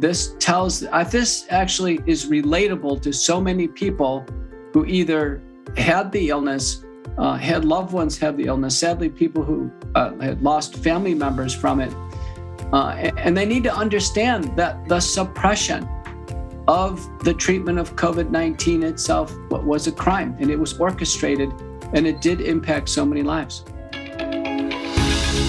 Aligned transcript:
this 0.00 0.34
tells, 0.38 0.84
uh, 0.84 1.04
this 1.04 1.46
actually 1.50 2.00
is 2.06 2.26
relatable 2.26 3.00
to 3.02 3.12
so 3.12 3.40
many 3.40 3.66
people 3.66 4.24
who 4.72 4.84
either 4.84 5.42
had 5.76 6.12
the 6.12 6.28
illness, 6.28 6.84
uh, 7.18 7.34
had 7.36 7.64
loved 7.64 7.92
ones 7.92 8.18
have 8.18 8.36
the 8.36 8.44
illness, 8.44 8.78
sadly, 8.78 9.08
people 9.08 9.42
who 9.42 9.70
uh, 9.94 10.14
had 10.18 10.42
lost 10.42 10.76
family 10.76 11.14
members 11.14 11.54
from 11.54 11.80
it. 11.80 11.92
Uh, 12.72 13.10
and 13.16 13.36
they 13.36 13.46
need 13.46 13.62
to 13.64 13.74
understand 13.74 14.56
that 14.56 14.86
the 14.88 15.00
suppression 15.00 15.88
of 16.68 17.08
the 17.24 17.32
treatment 17.32 17.78
of 17.78 17.94
COVID 17.94 18.30
19 18.30 18.82
itself 18.82 19.34
was 19.50 19.86
a 19.86 19.92
crime 19.92 20.36
and 20.40 20.50
it 20.50 20.58
was 20.58 20.78
orchestrated 20.78 21.50
and 21.92 22.06
it 22.06 22.20
did 22.20 22.40
impact 22.40 22.88
so 22.88 23.06
many 23.06 23.22
lives. 23.22 23.64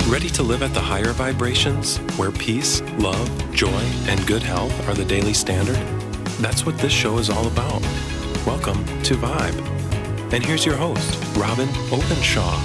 Ready 0.07 0.29
to 0.29 0.41
live 0.41 0.63
at 0.63 0.73
the 0.73 0.79
higher 0.79 1.11
vibrations 1.11 1.97
where 2.15 2.31
peace, 2.31 2.79
love, 2.97 3.29
joy, 3.53 3.81
and 4.07 4.25
good 4.25 4.41
health 4.41 4.87
are 4.87 4.93
the 4.93 5.03
daily 5.03 5.33
standard? 5.33 5.75
That's 6.39 6.65
what 6.65 6.77
this 6.77 6.93
show 6.93 7.17
is 7.17 7.29
all 7.29 7.45
about. 7.45 7.81
Welcome 8.45 8.85
to 9.03 9.15
Vibe. 9.15 10.33
And 10.33 10.45
here's 10.45 10.65
your 10.65 10.77
host, 10.77 11.21
Robyn 11.35 11.67
Openshaw. 11.91 12.57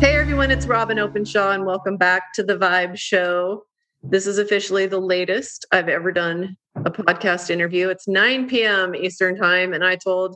Hey 0.00 0.16
everyone, 0.16 0.50
it's 0.50 0.66
Robyn 0.66 0.98
Openshaw, 0.98 1.52
and 1.52 1.64
welcome 1.64 1.96
back 1.96 2.32
to 2.32 2.42
the 2.42 2.58
Vibe 2.58 2.98
Show. 2.98 3.62
This 4.02 4.26
is 4.26 4.38
officially 4.38 4.86
the 4.86 4.98
latest 4.98 5.64
I've 5.70 5.88
ever 5.88 6.10
done 6.10 6.56
a 6.74 6.90
podcast 6.90 7.50
interview. 7.50 7.90
It's 7.90 8.08
9 8.08 8.48
p.m. 8.48 8.96
Eastern 8.96 9.36
Time, 9.36 9.72
and 9.72 9.84
I 9.84 9.94
told 9.94 10.34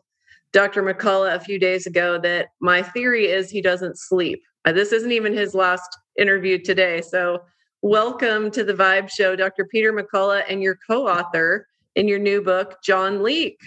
Dr. 0.53 0.85
McCullough 0.85 1.35
a 1.35 1.41
few 1.41 1.59
days 1.59 1.89
ago 1.89 2.21
that 2.21 2.51
my 2.61 2.83
theory 2.83 3.27
is 3.27 3.51
he 3.51 3.61
doesn't 3.61 3.99
sleep. 3.99 4.41
Uh, 4.65 4.73
this 4.73 4.93
isn't 4.93 5.13
even 5.13 5.33
his 5.33 5.55
last 5.55 5.99
interview 6.19 6.59
today. 6.59 7.03
So, 7.03 7.43
welcome 7.83 8.51
to 8.53 8.65
the 8.65 8.73
Vibe 8.73 9.11
Show, 9.11 9.37
Dr. 9.37 9.67
Peter 9.67 9.93
McCullough, 9.93 10.45
and 10.49 10.63
your 10.63 10.79
co 10.89 11.07
author 11.07 11.67
in 11.95 12.09
your 12.09 12.19
new 12.19 12.41
book, 12.43 12.79
John 12.83 13.23
Leake. 13.23 13.61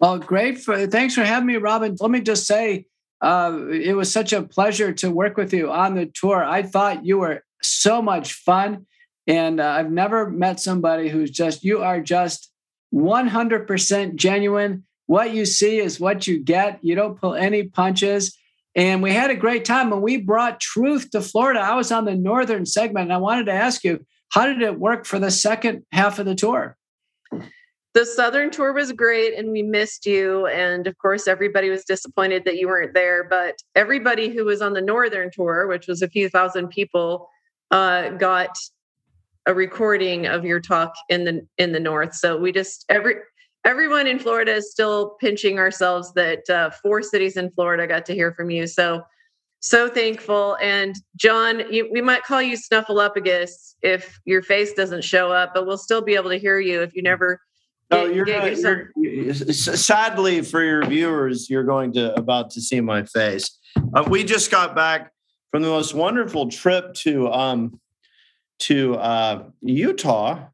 Well, 0.00 0.18
great. 0.18 0.58
For, 0.58 0.86
thanks 0.86 1.14
for 1.14 1.24
having 1.24 1.46
me, 1.46 1.56
Robyn. 1.56 1.96
Let 2.00 2.10
me 2.10 2.20
just 2.20 2.46
say, 2.46 2.86
uh, 3.20 3.58
it 3.70 3.94
was 3.94 4.12
such 4.12 4.32
a 4.32 4.42
pleasure 4.42 4.92
to 4.94 5.10
work 5.10 5.36
with 5.36 5.52
you 5.52 5.70
on 5.70 5.94
the 5.94 6.06
tour. 6.06 6.42
I 6.42 6.62
thought 6.62 7.04
you 7.04 7.18
were 7.18 7.44
so 7.62 8.02
much 8.02 8.34
fun. 8.34 8.86
And 9.26 9.60
uh, 9.60 9.68
I've 9.68 9.90
never 9.90 10.28
met 10.28 10.60
somebody 10.60 11.08
who's 11.08 11.30
just, 11.30 11.64
you 11.64 11.80
are 11.82 12.00
just 12.00 12.50
100% 12.94 14.14
genuine. 14.16 14.84
What 15.06 15.32
you 15.32 15.46
see 15.46 15.78
is 15.78 16.00
what 16.00 16.26
you 16.26 16.38
get. 16.42 16.78
You 16.82 16.94
don't 16.94 17.18
pull 17.18 17.34
any 17.34 17.64
punches. 17.64 18.36
And 18.76 19.02
we 19.02 19.12
had 19.12 19.30
a 19.30 19.36
great 19.36 19.64
time 19.64 19.90
when 19.90 20.02
we 20.02 20.16
brought 20.16 20.60
truth 20.60 21.10
to 21.10 21.20
Florida. 21.20 21.60
I 21.60 21.74
was 21.74 21.92
on 21.92 22.04
the 22.04 22.14
northern 22.14 22.66
segment 22.66 23.04
and 23.04 23.12
I 23.12 23.18
wanted 23.18 23.46
to 23.46 23.52
ask 23.52 23.84
you, 23.84 24.04
how 24.30 24.46
did 24.46 24.62
it 24.62 24.80
work 24.80 25.06
for 25.06 25.18
the 25.18 25.30
second 25.30 25.84
half 25.92 26.18
of 26.18 26.26
the 26.26 26.34
tour? 26.34 26.76
The 27.94 28.04
southern 28.04 28.50
tour 28.50 28.72
was 28.72 28.90
great 28.90 29.34
and 29.38 29.52
we 29.52 29.62
missed 29.62 30.04
you. 30.04 30.46
And 30.48 30.88
of 30.88 30.98
course, 30.98 31.28
everybody 31.28 31.70
was 31.70 31.84
disappointed 31.84 32.44
that 32.44 32.56
you 32.56 32.66
weren't 32.66 32.94
there. 32.94 33.22
But 33.22 33.58
everybody 33.76 34.30
who 34.30 34.44
was 34.44 34.60
on 34.60 34.72
the 34.72 34.80
northern 34.80 35.30
tour, 35.32 35.68
which 35.68 35.86
was 35.86 36.02
a 36.02 36.08
few 36.08 36.28
thousand 36.28 36.68
people, 36.68 37.28
uh, 37.70 38.10
got 38.10 38.50
a 39.46 39.54
recording 39.54 40.26
of 40.26 40.44
your 40.44 40.58
talk 40.58 40.94
in 41.08 41.24
the 41.24 41.46
in 41.58 41.70
the 41.70 41.80
north. 41.80 42.14
So 42.14 42.36
we 42.36 42.50
just 42.50 42.84
every 42.88 43.16
everyone 43.64 44.06
in 44.06 44.18
Florida 44.18 44.52
is 44.52 44.70
still 44.70 45.16
pinching 45.20 45.58
ourselves 45.58 46.12
that 46.14 46.48
uh, 46.50 46.70
four 46.70 47.02
cities 47.02 47.36
in 47.36 47.50
Florida 47.50 47.86
got 47.86 48.04
to 48.06 48.14
hear 48.14 48.32
from 48.32 48.50
you. 48.50 48.66
So, 48.66 49.02
so 49.60 49.88
thankful. 49.88 50.56
And 50.60 50.94
John, 51.16 51.72
you, 51.72 51.88
we 51.90 52.02
might 52.02 52.22
call 52.24 52.42
you 52.42 52.56
Snuffleupagus 52.56 53.76
if 53.82 54.18
your 54.24 54.42
face 54.42 54.74
doesn't 54.74 55.02
show 55.02 55.32
up, 55.32 55.52
but 55.54 55.66
we'll 55.66 55.78
still 55.78 56.02
be 56.02 56.14
able 56.14 56.30
to 56.30 56.38
hear 56.38 56.60
you 56.60 56.82
if 56.82 56.94
you 56.94 57.02
never. 57.02 57.40
Oh, 57.90 58.06
you're, 58.06 58.24
get 58.24 58.58
you're, 58.96 59.34
sadly 59.34 60.40
for 60.42 60.62
your 60.64 60.84
viewers, 60.86 61.48
you're 61.48 61.64
going 61.64 61.92
to 61.92 62.14
about 62.18 62.50
to 62.50 62.60
see 62.60 62.80
my 62.80 63.04
face. 63.04 63.58
Uh, 63.94 64.04
we 64.08 64.24
just 64.24 64.50
got 64.50 64.74
back 64.74 65.12
from 65.50 65.62
the 65.62 65.68
most 65.68 65.94
wonderful 65.94 66.48
trip 66.48 66.94
to 66.94 67.30
um, 67.30 67.78
to 68.60 68.96
uh, 68.96 69.44
Utah 69.60 70.46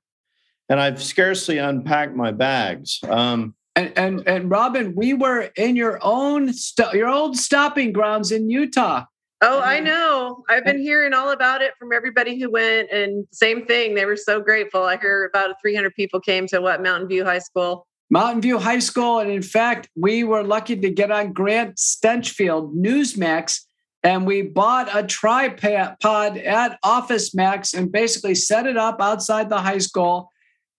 and 0.70 0.80
I've 0.80 1.02
scarcely 1.02 1.58
unpacked 1.58 2.14
my 2.14 2.30
bags. 2.30 3.00
Um, 3.08 3.54
and, 3.76 3.92
and 3.96 4.28
and 4.28 4.50
Robyn, 4.50 4.94
we 4.94 5.14
were 5.14 5.50
in 5.56 5.76
your 5.76 5.98
own 6.00 6.52
st- 6.52 6.94
your 6.94 7.08
old 7.08 7.36
stopping 7.36 7.92
grounds 7.92 8.32
in 8.32 8.48
Utah. 8.48 9.04
Oh, 9.42 9.60
I 9.60 9.80
know. 9.80 10.44
I've 10.50 10.66
been 10.66 10.80
hearing 10.80 11.14
all 11.14 11.30
about 11.30 11.62
it 11.62 11.72
from 11.78 11.92
everybody 11.94 12.38
who 12.38 12.50
went, 12.50 12.90
and 12.90 13.26
same 13.32 13.64
thing. 13.66 13.94
They 13.94 14.04
were 14.04 14.16
so 14.16 14.40
grateful. 14.40 14.82
I 14.82 14.98
hear 14.98 15.24
about 15.24 15.54
300 15.62 15.94
people 15.94 16.20
came 16.20 16.46
to 16.48 16.60
what 16.60 16.82
Mountain 16.82 17.08
View 17.08 17.24
High 17.24 17.38
School. 17.38 17.86
Mountain 18.10 18.42
View 18.42 18.58
High 18.58 18.80
School, 18.80 19.20
and 19.20 19.30
in 19.30 19.42
fact, 19.42 19.88
we 19.96 20.24
were 20.24 20.42
lucky 20.42 20.76
to 20.76 20.90
get 20.90 21.10
on 21.10 21.32
Grant 21.32 21.76
Stinchfield 21.76 22.74
Newsmax, 22.74 23.60
and 24.02 24.26
we 24.26 24.42
bought 24.42 24.94
a 24.94 25.06
tripod 25.06 26.36
at 26.36 26.78
Office 26.82 27.34
Max 27.34 27.72
and 27.72 27.90
basically 27.90 28.34
set 28.34 28.66
it 28.66 28.76
up 28.76 29.00
outside 29.00 29.48
the 29.48 29.58
high 29.58 29.78
school 29.78 30.29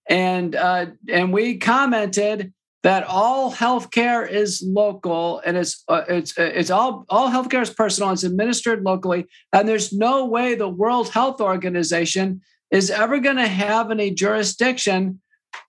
and 0.08 0.54
uh, 0.54 0.86
and 1.08 1.32
we 1.32 1.58
commented 1.58 2.52
that 2.82 3.04
all 3.04 3.52
healthcare 3.52 4.28
is 4.28 4.62
local 4.66 5.40
and 5.46 5.56
it's 5.56 5.84
uh, 5.88 6.02
it's 6.08 6.36
uh, 6.38 6.50
it's 6.54 6.70
all 6.70 7.04
all 7.08 7.30
healthcare 7.30 7.62
is 7.62 7.70
personal. 7.70 8.10
It's 8.10 8.24
administered 8.24 8.82
locally, 8.82 9.26
and 9.52 9.68
there's 9.68 9.92
no 9.92 10.26
way 10.26 10.54
the 10.54 10.68
World 10.68 11.10
Health 11.10 11.40
Organization 11.40 12.40
is 12.70 12.90
ever 12.90 13.18
going 13.18 13.36
to 13.36 13.46
have 13.46 13.90
any 13.90 14.10
jurisdiction 14.10 15.20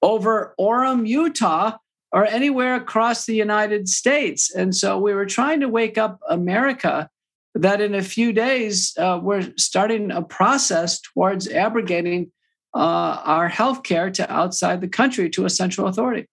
over 0.02 0.56
Orem, 0.60 1.08
Utah, 1.08 1.78
or 2.14 2.26
anywhere 2.26 2.76
across 2.76 3.26
the 3.26 3.36
United 3.36 3.90
States. 3.90 4.54
And 4.54 4.74
so 4.74 4.98
we 4.98 5.14
were 5.14 5.26
trying 5.26 5.60
to 5.60 5.68
wake 5.68 5.98
up 5.98 6.20
America 6.30 7.10
that 7.56 7.82
in 7.82 7.94
a 7.94 8.02
few 8.02 8.34
days 8.34 8.96
uh, 8.98 9.20
we're 9.22 9.52
starting 9.58 10.12
a 10.12 10.22
process 10.22 11.02
towards 11.02 11.48
abrogating 11.48 12.32
uh, 12.76 13.22
our 13.24 13.50
healthcare 13.50 14.14
to 14.14 14.32
outside 14.32 14.82
the 14.82 14.88
country 14.88 15.30
to 15.32 15.46
a 15.46 15.50
central 15.50 15.88
authority. 15.88 16.28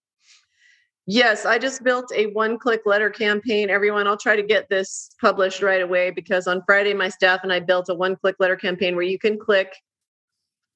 Yes, 1.06 1.44
I 1.44 1.58
just 1.58 1.82
built 1.82 2.12
a 2.14 2.26
one 2.26 2.58
click 2.58 2.82
letter 2.86 3.10
campaign. 3.10 3.68
Everyone, 3.68 4.06
I'll 4.06 4.16
try 4.16 4.36
to 4.36 4.42
get 4.42 4.68
this 4.68 5.10
published 5.20 5.62
right 5.62 5.82
away 5.82 6.10
because 6.10 6.46
on 6.46 6.62
Friday, 6.66 6.94
my 6.94 7.08
staff 7.08 7.40
and 7.42 7.52
I 7.52 7.60
built 7.60 7.88
a 7.88 7.94
one 7.94 8.16
click 8.16 8.36
letter 8.38 8.56
campaign 8.56 8.94
where 8.94 9.04
you 9.04 9.18
can 9.18 9.38
click 9.38 9.72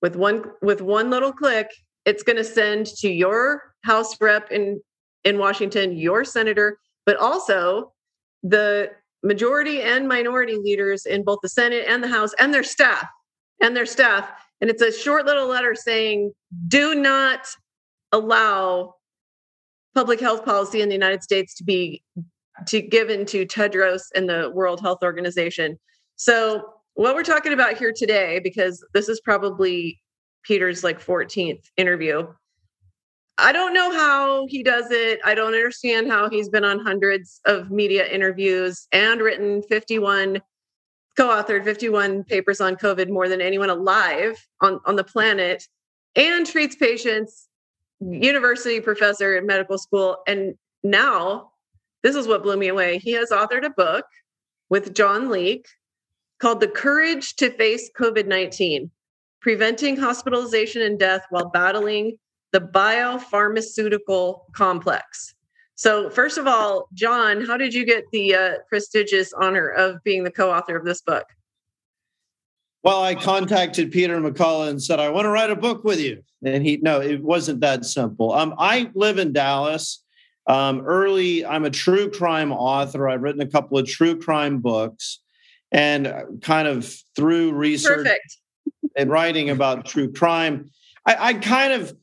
with 0.03 0.17
one 0.17 0.45
with 0.61 0.83
one 0.83 1.09
little 1.09 1.33
click, 1.33 1.71
it's 2.05 2.23
going 2.23 2.37
to 2.37 2.45
send 2.45 2.87
to 2.87 3.09
your 3.09 3.63
House 3.85 4.21
rep 4.21 4.51
in, 4.51 4.81
in 5.25 5.39
Washington, 5.39 5.97
your 5.97 6.25
senator, 6.25 6.79
but 7.07 7.17
also 7.17 7.93
the 8.43 8.91
majority 9.23 9.81
and 9.81 10.07
minority 10.07 10.57
leaders 10.57 11.07
in 11.07 11.23
both 11.23 11.39
the 11.43 11.49
Senate 11.49 11.87
and 11.89 12.03
the 12.03 12.09
House 12.09 12.35
and 12.39 12.53
their 12.53 12.63
staff 12.63 13.07
and 13.63 13.75
their 13.75 13.87
staff 13.87 14.29
and 14.61 14.71
it's 14.71 14.83
a 14.83 14.93
short 14.93 15.27
little 15.27 15.47
letter 15.47 15.75
saying, 15.75 16.33
do 16.69 16.95
not 16.95 17.47
allow 18.13 18.95
public 19.95 20.21
health 20.21 20.45
policy 20.45 20.81
in 20.81 20.89
the 20.89 20.95
United 20.95 21.23
States 21.23 21.55
to 21.55 21.65
be 21.65 22.03
to 22.67 22.81
given 22.81 23.27
to 23.27 23.45
Tedros 23.45 24.03
and 24.15 24.29
the 24.29 24.51
World 24.55 24.81
Health 24.81 25.03
Organization. 25.03 25.79
So 26.17 26.65
what 26.95 27.15
we're 27.15 27.25
talking 27.25 27.53
about 27.53 27.77
here 27.77 27.93
today, 27.95 28.41
because 28.43 28.85
this 28.95 29.09
is 29.09 29.21
probably 29.21 30.01
Peter's 30.45 30.85
like 30.85 31.05
14th 31.05 31.65
interview. 31.77 32.27
I 33.39 33.51
don't 33.51 33.75
know 33.75 33.93
how 33.93 34.47
he 34.49 34.63
does 34.63 34.87
it. 34.91 35.19
I 35.25 35.35
don't 35.35 35.55
understand 35.55 36.09
how 36.09 36.31
he's 36.31 36.49
been 36.49 36.65
on 36.65 36.79
hundreds 36.79 37.41
of 37.47 37.71
media 37.71 38.07
interviews 38.07 38.87
and 38.93 39.21
written 39.21 39.63
51 39.63 40.41
co-authored 41.17 41.65
51 41.65 42.25
papers 42.25 42.61
on 42.61 42.77
COVID 42.77 43.09
more 43.09 43.29
than 43.29 43.41
anyone 43.41 43.71
alive 43.71 44.45
on, 44.61 44.81
on 44.85 44.97
the 44.97 45.05
planet 45.05 45.67
and 46.17 46.47
treats 46.47 46.77
patients, 46.77 47.49
university 48.01 48.81
professor 48.81 49.35
at 49.37 49.45
medical 49.45 49.79
school. 49.79 50.19
And 50.27 50.55
now, 50.83 51.53
this 52.03 52.17
is 52.17 52.27
what 52.27 52.43
blew 52.43 52.57
me 52.57 52.69
away. 52.69 52.99
He 52.99 53.13
has 53.13 53.31
authored 53.31 53.65
a 53.65 53.71
book 53.71 54.05
with 54.69 54.95
John 54.95 55.31
Leake 55.31 55.67
called 56.41 56.61
The 56.61 56.69
Courage 56.69 57.37
to 57.37 57.51
Face 57.51 57.91
COVID 57.99 58.27
19 58.27 58.91
Preventing 59.41 59.97
Hospitalization 59.97 60.83
and 60.83 60.99
Death 60.99 61.23
While 61.31 61.51
Battling 61.51 62.19
the 62.53 62.61
Biopharmaceutical 62.61 64.43
Complex. 64.53 65.35
So, 65.77 66.09
first 66.09 66.39
of 66.39 66.47
all, 66.47 66.89
John, 66.95 67.45
how 67.45 67.57
did 67.57 67.75
you 67.75 67.85
get 67.85 68.05
the 68.13 68.35
uh, 68.35 68.53
prestigious 68.69 69.33
honor 69.33 69.69
of 69.69 70.03
being 70.05 70.25
the 70.25 70.31
co 70.31 70.53
author 70.53 70.77
of 70.77 70.85
this 70.85 71.01
book? 71.01 71.27
Well, 72.85 73.03
I 73.03 73.15
contacted 73.15 73.91
Peter 73.91 74.21
McCullough 74.21 74.69
and 74.69 74.83
said, 74.83 75.01
I 75.01 75.09
want 75.09 75.25
to 75.25 75.31
write 75.31 75.51
a 75.51 75.57
book 75.57 75.85
with 75.85 75.99
you. 75.99 76.23
And 76.45 76.65
he, 76.65 76.77
no, 76.83 77.01
it 77.01 77.23
wasn't 77.23 77.61
that 77.61 77.87
simple. 77.87 78.33
Um, 78.33 78.55
I 78.59 78.91
live 78.95 79.19
in 79.19 79.33
Dallas. 79.33 80.05
Um, 80.47 80.83
early, 80.83 81.47
I'm 81.47 81.65
a 81.65 81.71
true 81.71 82.11
crime 82.11 82.53
author. 82.53 83.09
I've 83.09 83.23
written 83.23 83.41
a 83.41 83.47
couple 83.47 83.79
of 83.79 83.89
true 83.89 84.19
crime 84.19 84.59
books 84.59 85.21
and 85.73 86.07
uh, 86.07 86.25
kind 86.43 86.69
of 86.69 86.95
through 87.17 87.53
research 87.53 88.05
Perfect. 88.05 88.39
and 88.97 89.11
writing 89.11 89.49
about 89.49 89.87
true 89.87 90.13
crime, 90.13 90.71
I, 91.07 91.17
I 91.19 91.35
kind 91.35 91.73
of, 91.73 91.97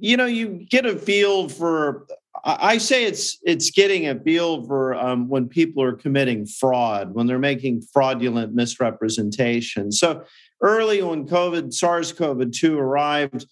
you 0.00 0.16
know, 0.16 0.26
you 0.26 0.66
get 0.68 0.86
a 0.86 0.96
feel 0.96 1.48
for. 1.48 2.06
I 2.44 2.78
say 2.78 3.04
it's 3.04 3.38
it's 3.44 3.70
getting 3.70 4.08
a 4.08 4.18
feel 4.18 4.64
for 4.66 4.94
um, 4.94 5.28
when 5.28 5.48
people 5.48 5.82
are 5.82 5.92
committing 5.92 6.44
fraud, 6.44 7.14
when 7.14 7.28
they're 7.28 7.38
making 7.38 7.82
fraudulent 7.92 8.52
misrepresentation. 8.52 9.92
So 9.92 10.24
early 10.60 11.02
when 11.02 11.26
COVID, 11.26 11.72
SARS-CoV-2 11.72 12.76
arrived 12.76 13.46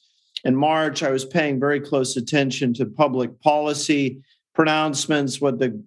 in 0.45 0.57
March, 0.57 1.05
I 1.05 1.11
was 1.11 1.25
paying 1.25 1.61
very 1.61 1.81
close 1.81 2.17
attention 2.17 2.75
to 2.75 2.87
public 2.87 3.41
policy 3.41 4.23
pronouncements, 4.55 5.41
what 5.41 5.61
the 5.61 5.81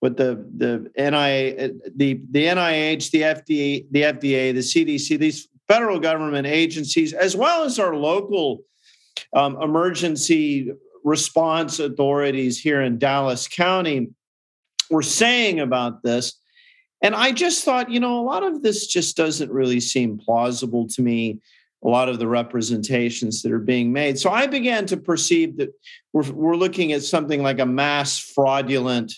what 0.00 0.16
the 0.16 0.44
the 0.56 0.90
NIH, 0.98 1.78
the 1.94 2.20
the 2.32 2.46
NIH, 2.46 3.10
the 3.12 3.20
FDA, 3.20 3.86
the 3.92 4.02
FDA, 4.02 4.52
the 4.52 4.60
CDC, 4.60 5.18
these 5.20 5.48
federal 5.68 6.00
government 6.00 6.48
agencies, 6.48 7.12
as 7.12 7.36
well 7.36 7.62
as 7.62 7.78
our 7.78 7.94
local 7.94 8.64
um, 9.34 9.60
emergency 9.62 10.72
response 11.04 11.78
authorities 11.78 12.58
here 12.58 12.82
in 12.82 12.98
Dallas 12.98 13.48
County, 13.48 14.08
were 14.90 15.02
saying 15.02 15.60
about 15.60 16.02
this. 16.02 16.34
And 17.02 17.14
I 17.14 17.32
just 17.32 17.64
thought, 17.64 17.90
you 17.90 18.00
know, 18.00 18.20
a 18.20 18.22
lot 18.22 18.42
of 18.42 18.62
this 18.62 18.86
just 18.86 19.16
doesn't 19.16 19.50
really 19.50 19.80
seem 19.80 20.18
plausible 20.18 20.86
to 20.88 21.02
me 21.02 21.40
a 21.82 21.88
lot 21.88 22.10
of 22.10 22.18
the 22.18 22.28
representations 22.28 23.42
that 23.42 23.52
are 23.52 23.58
being 23.58 23.92
made. 23.92 24.18
So 24.18 24.30
I 24.30 24.46
began 24.46 24.84
to 24.86 24.96
perceive 24.96 25.56
that 25.56 25.70
we're, 26.12 26.30
we're 26.30 26.56
looking 26.56 26.92
at 26.92 27.02
something 27.02 27.42
like 27.42 27.58
a 27.58 27.66
mass 27.66 28.18
fraudulent 28.18 29.14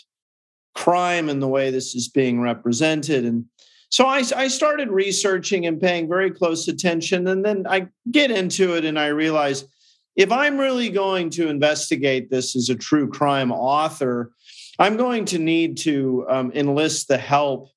crime 0.74 1.28
in 1.28 1.40
the 1.40 1.48
way 1.48 1.70
this 1.70 1.94
is 1.94 2.08
being 2.08 2.40
represented. 2.40 3.24
And 3.24 3.46
so 3.88 4.06
I, 4.06 4.22
I 4.36 4.48
started 4.48 4.90
researching 4.90 5.66
and 5.66 5.80
paying 5.80 6.08
very 6.08 6.30
close 6.30 6.68
attention. 6.68 7.26
And 7.26 7.44
then 7.44 7.66
I 7.68 7.88
get 8.10 8.30
into 8.30 8.76
it 8.76 8.84
and 8.84 8.98
I 8.98 9.08
realize 9.08 9.64
if 10.16 10.30
I'm 10.30 10.58
really 10.58 10.90
going 10.90 11.30
to 11.30 11.48
investigate 11.48 12.30
this 12.30 12.54
as 12.56 12.68
a 12.68 12.74
true 12.74 13.08
crime 13.08 13.50
author, 13.50 14.32
I'm 14.78 14.96
going 14.96 15.24
to 15.26 15.38
need 15.38 15.78
to 15.78 16.26
um, 16.28 16.52
enlist 16.54 17.08
the 17.08 17.18
help 17.18 17.68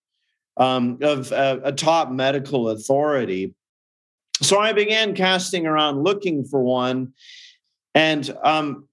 um, 0.57 0.99
of 1.01 1.31
a, 1.31 1.61
a 1.65 1.71
top 1.71 2.11
medical 2.11 2.69
authority 2.69 3.53
so 4.41 4.59
I 4.59 4.73
began 4.73 5.15
casting 5.15 5.65
around 5.65 6.03
looking 6.03 6.43
for 6.43 6.61
one. 6.61 7.13
And, 7.93 8.35
um, 8.43 8.87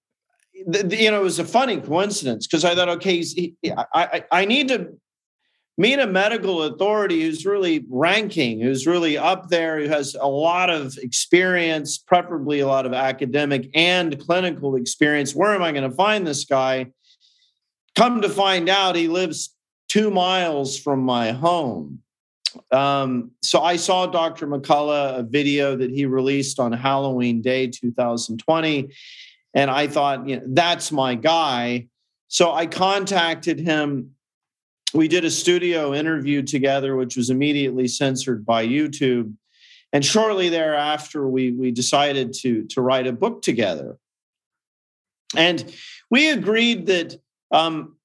you 0.55 1.11
know, 1.11 1.21
it 1.21 1.25
was 1.25 1.39
a 1.39 1.44
funny 1.44 1.81
coincidence 1.81 2.47
because 2.47 2.65
I 2.65 2.75
thought, 2.75 2.89
okay, 2.89 3.21
he, 3.23 3.56
I, 3.65 3.85
I, 3.94 4.25
I 4.31 4.44
need 4.44 4.69
to 4.69 4.93
meet 5.78 5.98
a 5.98 6.06
medical 6.06 6.64
authority 6.64 7.22
who's 7.22 7.46
really 7.46 7.84
ranking, 7.88 8.60
who's 8.60 8.86
really 8.86 9.16
up 9.16 9.48
there, 9.48 9.80
who 9.80 9.88
has 9.88 10.14
a 10.14 10.28
lot 10.28 10.70
of 10.70 10.98
experience, 10.98 11.98
preferably 11.98 12.60
a 12.60 12.66
lot 12.66 12.84
of 12.84 12.92
academic 12.92 13.70
and 13.74 14.19
clinical 14.20 14.76
experience. 14.76 15.34
Where 15.34 15.54
am 15.54 15.62
I 15.62 15.72
going 15.72 15.88
to 15.88 15.96
find 15.96 16.26
this 16.26 16.44
guy? 16.44 16.92
Come 17.94 18.20
to 18.20 18.28
find 18.28 18.69
out, 18.69 18.96
he 18.96 19.08
lives 19.08 19.54
two 19.88 20.10
miles 20.10 20.78
from 20.78 21.00
my 21.00 21.32
home. 21.32 22.02
Um, 22.70 23.30
so 23.42 23.62
I 23.62 23.76
saw 23.76 24.06
Dr. 24.06 24.46
McCullough, 24.46 25.19
a 25.19 25.22
video 25.22 25.76
that 25.76 25.90
he 25.90 26.06
released 26.06 26.58
on 26.60 26.72
Halloween 26.72 27.40
Day 27.40 27.66
2020, 27.69 28.90
and 29.54 29.70
I 29.70 29.86
thought, 29.86 30.28
you 30.28 30.36
know, 30.36 30.42
that's 30.48 30.92
my 30.92 31.14
guy. 31.14 31.88
So 32.28 32.52
I 32.52 32.66
contacted 32.66 33.58
him. 33.58 34.12
We 34.94 35.09
did 35.09 35.25
a 35.25 35.31
studio 35.31 35.94
interview 35.94 36.43
together, 36.43 36.97
which 36.97 37.17
was 37.17 37.31
immediately 37.31 37.89
censored 37.89 38.44
by 38.44 38.67
YouTube. 38.67 39.35
And 39.93 40.05
shortly 40.05 40.49
thereafter, 40.49 41.27
we, 41.29 41.53
we 41.53 41.71
decided 41.71 42.33
to, 42.41 42.65
to 42.69 42.81
write 42.81 43.06
a 43.06 43.12
book 43.12 43.43
together. 43.43 43.99
And 45.37 45.75
we 46.11 46.31
agreed 46.31 46.87
that 46.87 47.17
um, 47.50 47.97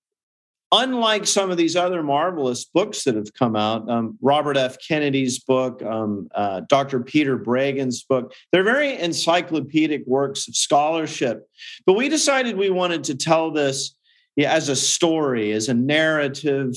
unlike 0.72 1.26
some 1.26 1.50
of 1.50 1.58
these 1.58 1.76
other 1.76 2.04
marvelous 2.04 2.66
books 2.66 3.04
that 3.04 3.16
have 3.16 3.34
come 3.34 3.56
out, 3.56 3.90
um, 3.90 4.18
Robert 4.22 4.58
F. 4.58 4.78
Kennedy's 4.86 5.40
book, 5.40 5.82
um, 5.84 6.28
uh, 6.36 6.62
Dr. 6.70 7.02
Peter 7.02 7.38
Breggin's 7.38 8.04
book, 8.04 8.34
they're 8.52 8.64
very 8.64 8.98
encyclopedic 8.98 10.04
works 10.06 10.48
of 10.48 10.56
scholarship. 10.56 11.48
But 11.86 11.94
we 11.94 12.10
decided 12.10 12.58
we 12.58 12.70
wanted 12.70 13.04
to 13.06 13.16
tell 13.16 13.52
this 13.52 13.97
yeah, 14.38 14.54
as 14.54 14.70
a 14.70 14.76
story, 14.76 15.52
as 15.52 15.68
a 15.68 15.74
narrative. 15.74 16.74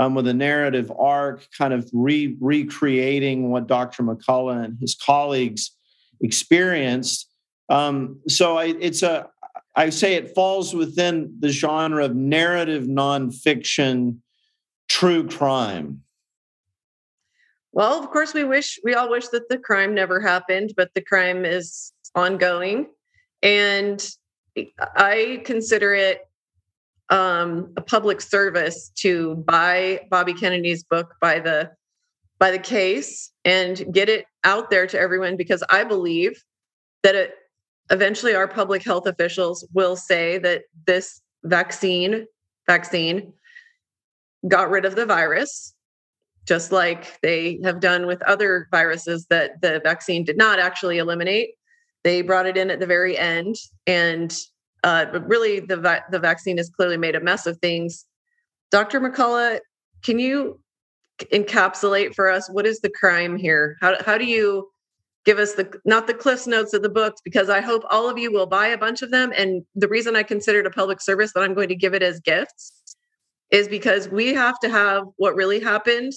Um, 0.00 0.14
with 0.14 0.28
a 0.28 0.32
narrative 0.32 0.92
arc, 0.96 1.44
kind 1.58 1.74
of 1.74 1.90
re- 1.92 2.36
recreating 2.40 3.50
what 3.50 3.66
Dr. 3.66 4.04
McCullough 4.04 4.64
and 4.66 4.78
his 4.78 4.94
colleagues 4.94 5.72
experienced. 6.20 7.28
Um, 7.68 8.20
so 8.28 8.58
I, 8.58 8.76
it's 8.78 9.02
a 9.02 9.28
I 9.74 9.90
say 9.90 10.14
it 10.14 10.36
falls 10.36 10.74
within 10.74 11.34
the 11.40 11.48
genre 11.48 12.04
of 12.04 12.14
narrative 12.14 12.84
nonfiction, 12.84 14.18
true 14.88 15.28
crime. 15.28 16.02
Well, 17.72 18.02
of 18.02 18.10
course, 18.10 18.34
we 18.34 18.44
wish 18.44 18.78
we 18.84 18.94
all 18.94 19.10
wish 19.10 19.28
that 19.28 19.48
the 19.48 19.58
crime 19.58 19.94
never 19.94 20.20
happened, 20.20 20.74
but 20.76 20.94
the 20.94 21.00
crime 21.00 21.44
is 21.44 21.92
ongoing, 22.14 22.86
and 23.42 24.08
I 24.78 25.42
consider 25.44 25.94
it 25.94 26.27
um, 27.10 27.72
a 27.76 27.80
public 27.80 28.20
service 28.20 28.90
to 28.96 29.36
buy 29.46 30.00
Bobby 30.10 30.34
Kennedy's 30.34 30.84
book 30.84 31.14
by 31.20 31.40
the 31.40 31.70
by 32.38 32.50
the 32.50 32.58
case 32.58 33.32
and 33.44 33.92
get 33.92 34.08
it 34.08 34.26
out 34.44 34.70
there 34.70 34.86
to 34.86 34.98
everyone 34.98 35.36
because 35.36 35.64
I 35.70 35.84
believe 35.84 36.40
that 37.02 37.14
it 37.14 37.34
eventually 37.90 38.34
our 38.34 38.46
public 38.46 38.84
health 38.84 39.06
officials 39.06 39.66
will 39.72 39.96
say 39.96 40.38
that 40.38 40.62
this 40.86 41.20
vaccine 41.44 42.26
vaccine 42.66 43.32
got 44.46 44.70
rid 44.70 44.84
of 44.84 44.94
the 44.94 45.06
virus 45.06 45.74
just 46.48 46.72
like 46.72 47.20
they 47.20 47.60
have 47.62 47.78
done 47.78 48.06
with 48.06 48.22
other 48.22 48.68
viruses 48.70 49.26
that 49.28 49.60
the 49.60 49.80
vaccine 49.84 50.24
did 50.24 50.38
not 50.38 50.58
actually 50.58 50.96
eliminate. 50.96 51.50
They 52.04 52.22
brought 52.22 52.46
it 52.46 52.56
in 52.56 52.70
at 52.70 52.80
the 52.80 52.86
very 52.86 53.18
end 53.18 53.56
and 53.86 54.34
uh, 54.84 55.06
but 55.06 55.26
really 55.28 55.60
the 55.60 55.76
va- 55.76 56.04
the 56.10 56.18
vaccine 56.18 56.56
has 56.56 56.70
clearly 56.70 56.96
made 56.96 57.14
a 57.14 57.20
mess 57.20 57.46
of 57.46 57.58
things. 57.58 58.04
Dr 58.70 59.00
mccullough 59.00 59.60
can 60.04 60.18
you 60.18 60.60
encapsulate 61.32 62.14
for 62.14 62.30
us 62.30 62.48
what 62.50 62.66
is 62.66 62.80
the 62.80 62.90
crime 62.90 63.36
here? 63.36 63.76
How, 63.80 63.96
how 64.04 64.18
do 64.18 64.24
you 64.24 64.68
give 65.24 65.38
us 65.38 65.54
the 65.54 65.72
not 65.84 66.06
the 66.06 66.14
cliffs 66.14 66.46
notes 66.46 66.72
of 66.72 66.82
the 66.82 66.88
books 66.88 67.20
because 67.24 67.50
i 67.50 67.60
hope 67.60 67.82
all 67.90 68.08
of 68.08 68.16
you 68.16 68.32
will 68.32 68.46
buy 68.46 68.68
a 68.68 68.78
bunch 68.78 69.02
of 69.02 69.10
them. 69.10 69.32
And 69.36 69.64
the 69.74 69.88
reason 69.88 70.16
i 70.16 70.22
consider 70.22 70.60
it 70.60 70.66
a 70.66 70.70
public 70.70 71.00
service 71.00 71.32
that 71.32 71.42
i'm 71.42 71.54
going 71.54 71.68
to 71.68 71.74
give 71.74 71.94
it 71.94 72.02
as 72.02 72.20
gifts 72.20 72.96
is 73.50 73.68
because 73.68 74.08
we 74.08 74.34
have 74.34 74.58
to 74.60 74.68
have 74.68 75.04
what 75.16 75.34
really 75.34 75.60
happened 75.60 76.12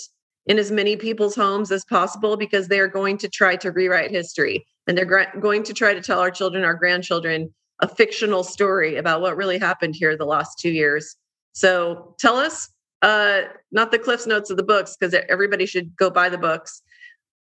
in 0.45 0.57
as 0.57 0.71
many 0.71 0.95
people's 0.95 1.35
homes 1.35 1.71
as 1.71 1.85
possible 1.85 2.35
because 2.35 2.67
they 2.67 2.79
are 2.79 2.87
going 2.87 3.17
to 3.17 3.29
try 3.29 3.55
to 3.55 3.71
rewrite 3.71 4.11
history. 4.11 4.65
And 4.87 4.97
they're 4.97 5.05
gra- 5.05 5.31
going 5.39 5.63
to 5.63 5.73
try 5.73 5.93
to 5.93 6.01
tell 6.01 6.19
our 6.19 6.31
children 6.31 6.63
our 6.63 6.73
grandchildren 6.73 7.53
a 7.81 7.87
fictional 7.87 8.43
story 8.43 8.95
about 8.97 9.21
what 9.21 9.35
really 9.35 9.57
happened 9.57 9.95
here 9.95 10.15
the 10.15 10.25
last 10.25 10.59
two 10.59 10.71
years 10.71 11.15
so 11.53 12.15
tell 12.19 12.35
us 12.35 12.69
uh 13.01 13.41
not 13.71 13.91
the 13.91 13.99
cliffs 13.99 14.27
notes 14.27 14.49
of 14.49 14.57
the 14.57 14.63
books 14.63 14.95
because 14.95 15.13
everybody 15.29 15.65
should 15.65 15.95
go 15.95 16.09
buy 16.09 16.29
the 16.29 16.37
books 16.37 16.81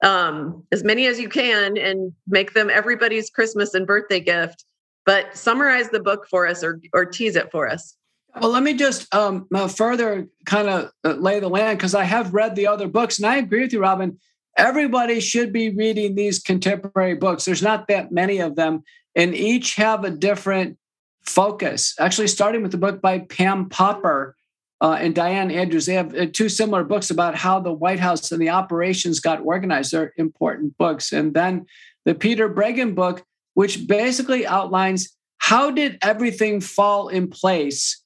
um, 0.02 0.64
as 0.73 0.85
many 0.85 1.06
as 1.06 1.18
you 1.18 1.28
can 1.28 1.76
and 1.76 2.12
make 2.26 2.54
them 2.54 2.70
everybody's 2.70 3.30
Christmas 3.30 3.75
and 3.75 3.87
birthday 3.87 4.20
gift. 4.20 4.64
But 5.06 5.37
summarize 5.37 5.90
the 5.90 6.00
book 6.00 6.26
for 6.28 6.47
us 6.47 6.62
or, 6.62 6.80
or 6.92 7.04
tease 7.04 7.37
it 7.37 7.50
for 7.50 7.68
us. 7.68 7.97
Well, 8.40 8.50
let 8.50 8.62
me 8.62 8.75
just 8.75 9.12
um, 9.14 9.49
uh, 9.52 9.66
further 9.66 10.28
kind 10.44 10.68
of 10.68 10.92
uh, 11.04 11.14
lay 11.14 11.40
the 11.40 11.49
land 11.49 11.78
because 11.78 11.94
I 11.94 12.04
have 12.04 12.32
read 12.32 12.54
the 12.54 12.66
other 12.68 12.87
books 12.87 13.18
and 13.18 13.26
I 13.26 13.37
agree 13.37 13.62
with 13.62 13.73
you, 13.73 13.80
Robyn. 13.80 14.18
Everybody 14.56 15.20
should 15.20 15.52
be 15.52 15.70
reading 15.70 16.14
these 16.14 16.38
contemporary 16.38 17.14
books. 17.14 17.44
There's 17.44 17.62
not 17.62 17.88
that 17.88 18.12
many 18.12 18.38
of 18.38 18.56
them, 18.56 18.85
and 19.14 19.35
each 19.35 19.76
have 19.76 20.05
a 20.05 20.11
different 20.11 20.79
focus. 21.23 21.95
Actually, 21.99 22.29
starting 22.29 22.62
with 22.62 22.73
the 22.73 22.79
book 22.79 23.00
by 23.00 23.21
Pam 23.21 23.69
Popper, 23.69 24.37
uh, 24.81 24.97
and 25.00 25.14
Diane 25.14 25.50
Andrews. 25.50 25.87
They 25.87 25.95
have 25.95 26.14
uh, 26.14 26.26
two 26.33 26.49
similar 26.49 26.85
books 26.85 27.11
about 27.11 27.35
how 27.35 27.61
the 27.61 27.73
White 27.73 28.00
House 28.00 28.33
and 28.33 28.40
the 28.40 28.49
operations 28.49 29.21
got 29.21 29.45
organized. 29.45 29.93
They're 29.93 30.12
important 30.17 30.76
books. 30.79 31.12
And 31.12 31.35
then 31.35 31.67
the 32.05 32.14
Peter 32.14 32.49
Breggin 32.49 32.95
book, 32.95 33.23
which 33.55 33.87
basically 33.87 34.47
outlines 34.47 35.14
how 35.38 35.71
did 35.71 35.99
everything 36.02 36.61
fall 36.61 37.09
in 37.09 37.29
place 37.29 38.02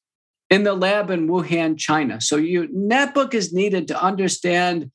in 0.51 0.65
the 0.65 0.75
lab 0.75 1.11
in 1.11 1.29
Wuhan, 1.29 1.79
China. 1.79 2.21
So 2.21 2.37
you 2.37 2.69
that 2.89 3.15
book 3.15 3.35
is 3.35 3.53
needed 3.53 3.89
to 3.89 4.03
understand 4.03 4.91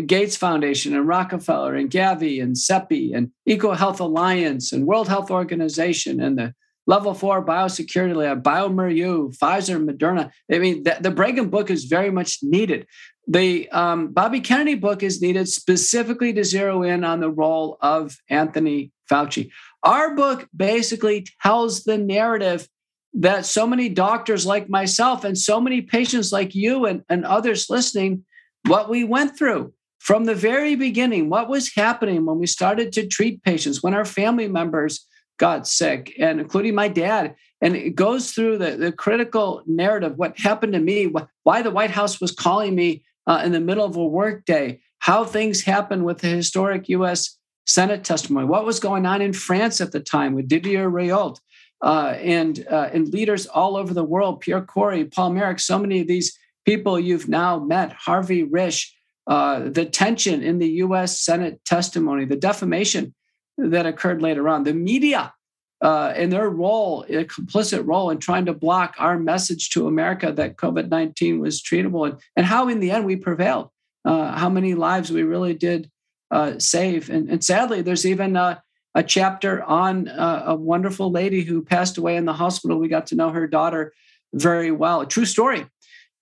Gates 0.00 0.36
Foundation 0.36 0.94
and 0.96 1.06
Rockefeller 1.06 1.74
and 1.74 1.90
Gavi 1.90 2.42
and 2.42 2.56
CEPI 2.56 3.14
and 3.14 3.30
EcoHealth 3.48 4.00
Alliance 4.00 4.72
and 4.72 4.86
World 4.86 5.08
Health 5.08 5.30
Organization 5.30 6.20
and 6.20 6.38
the 6.38 6.54
level 6.86 7.14
four 7.14 7.44
biosecurity 7.44 8.14
lab, 8.14 8.42
bioMérieux, 8.42 9.36
Pfizer, 9.36 9.84
Moderna. 9.84 10.30
I 10.50 10.58
mean, 10.58 10.82
the, 10.82 10.96
the 11.00 11.44
book 11.44 11.70
is 11.70 11.84
very 11.84 12.10
much 12.10 12.38
needed. 12.42 12.86
The 13.28 13.68
um, 13.70 14.08
Bobby 14.08 14.40
Kennedy 14.40 14.74
book 14.74 15.02
is 15.02 15.22
needed 15.22 15.48
specifically 15.48 16.32
to 16.32 16.42
zero 16.42 16.82
in 16.82 17.04
on 17.04 17.20
the 17.20 17.30
role 17.30 17.76
of 17.80 18.16
Anthony 18.28 18.90
Fauci. 19.10 19.50
Our 19.84 20.16
book 20.16 20.48
basically 20.56 21.26
tells 21.40 21.84
the 21.84 21.98
narrative 21.98 22.68
that 23.14 23.46
so 23.46 23.66
many 23.66 23.88
doctors 23.88 24.46
like 24.46 24.68
myself 24.68 25.22
and 25.22 25.36
so 25.36 25.60
many 25.60 25.82
patients 25.82 26.32
like 26.32 26.54
you 26.54 26.86
and, 26.86 27.02
and 27.08 27.24
others 27.24 27.68
listening, 27.68 28.24
what 28.66 28.88
we 28.88 29.04
went 29.04 29.36
through 29.36 29.72
from 30.02 30.24
the 30.24 30.34
very 30.34 30.74
beginning, 30.74 31.30
what 31.30 31.48
was 31.48 31.76
happening 31.76 32.26
when 32.26 32.40
we 32.40 32.46
started 32.48 32.92
to 32.92 33.06
treat 33.06 33.40
patients, 33.44 33.84
when 33.84 33.94
our 33.94 34.04
family 34.04 34.48
members 34.48 35.06
got 35.38 35.64
sick, 35.64 36.12
and 36.18 36.40
including 36.40 36.74
my 36.74 36.88
dad. 36.88 37.36
And 37.60 37.76
it 37.76 37.94
goes 37.94 38.32
through 38.32 38.58
the, 38.58 38.72
the 38.76 38.90
critical 38.90 39.62
narrative 39.64 40.18
what 40.18 40.36
happened 40.36 40.72
to 40.72 40.80
me, 40.80 41.12
why 41.44 41.62
the 41.62 41.70
White 41.70 41.92
House 41.92 42.20
was 42.20 42.32
calling 42.32 42.74
me 42.74 43.04
uh, 43.28 43.42
in 43.44 43.52
the 43.52 43.60
middle 43.60 43.84
of 43.84 43.94
a 43.94 44.04
workday, 44.04 44.80
how 44.98 45.24
things 45.24 45.62
happened 45.62 46.04
with 46.04 46.18
the 46.18 46.26
historic 46.26 46.88
US 46.88 47.38
Senate 47.64 48.02
testimony, 48.02 48.46
what 48.46 48.66
was 48.66 48.80
going 48.80 49.06
on 49.06 49.22
in 49.22 49.32
France 49.32 49.80
at 49.80 49.92
the 49.92 50.00
time 50.00 50.34
with 50.34 50.48
Didier 50.48 50.90
Raoult. 50.90 51.38
Uh, 51.80 52.16
and 52.20 52.64
uh, 52.70 52.90
and 52.92 53.08
leaders 53.08 53.46
all 53.46 53.76
over 53.76 53.92
the 53.92 54.04
world, 54.04 54.40
Pierre 54.40 54.62
Kory, 54.62 55.04
Paul 55.04 55.30
Marik, 55.30 55.58
so 55.58 55.80
many 55.80 56.00
of 56.00 56.06
these 56.06 56.36
people 56.64 56.98
you've 56.98 57.28
now 57.28 57.58
met, 57.58 57.92
Harvey 57.92 58.44
Risch, 58.44 58.92
uh, 59.26 59.68
the 59.68 59.84
tension 59.84 60.42
in 60.42 60.58
the 60.58 60.68
U.S. 60.68 61.20
Senate 61.20 61.64
testimony, 61.64 62.24
the 62.24 62.36
defamation 62.36 63.14
that 63.58 63.86
occurred 63.86 64.22
later 64.22 64.48
on, 64.48 64.64
the 64.64 64.74
media 64.74 65.32
uh, 65.80 66.12
and 66.16 66.32
their 66.32 66.48
role, 66.48 67.04
a 67.08 67.24
complicit 67.24 67.86
role 67.86 68.10
in 68.10 68.18
trying 68.18 68.46
to 68.46 68.54
block 68.54 68.94
our 68.98 69.18
message 69.18 69.70
to 69.70 69.88
America 69.88 70.32
that 70.32 70.56
COVID 70.56 70.88
19 70.88 71.40
was 71.40 71.60
treatable, 71.60 72.08
and, 72.08 72.20
and 72.36 72.46
how 72.46 72.68
in 72.68 72.80
the 72.80 72.90
end 72.90 73.04
we 73.04 73.16
prevailed, 73.16 73.68
uh, 74.04 74.36
how 74.36 74.48
many 74.48 74.74
lives 74.74 75.10
we 75.10 75.22
really 75.22 75.54
did 75.54 75.90
uh, 76.30 76.58
save. 76.58 77.10
And, 77.10 77.28
and, 77.28 77.44
sadly, 77.44 77.82
there's 77.82 78.06
even 78.06 78.36
a, 78.36 78.62
a 78.94 79.02
chapter 79.02 79.62
on 79.64 80.08
uh, 80.08 80.44
a 80.46 80.54
wonderful 80.54 81.10
lady 81.10 81.42
who 81.42 81.62
passed 81.62 81.98
away 81.98 82.16
in 82.16 82.24
the 82.24 82.32
hospital. 82.32 82.78
We 82.78 82.88
got 82.88 83.08
to 83.08 83.16
know 83.16 83.30
her 83.30 83.46
daughter 83.46 83.92
very 84.32 84.70
well, 84.70 85.02
a 85.02 85.06
true 85.06 85.26
story 85.26 85.66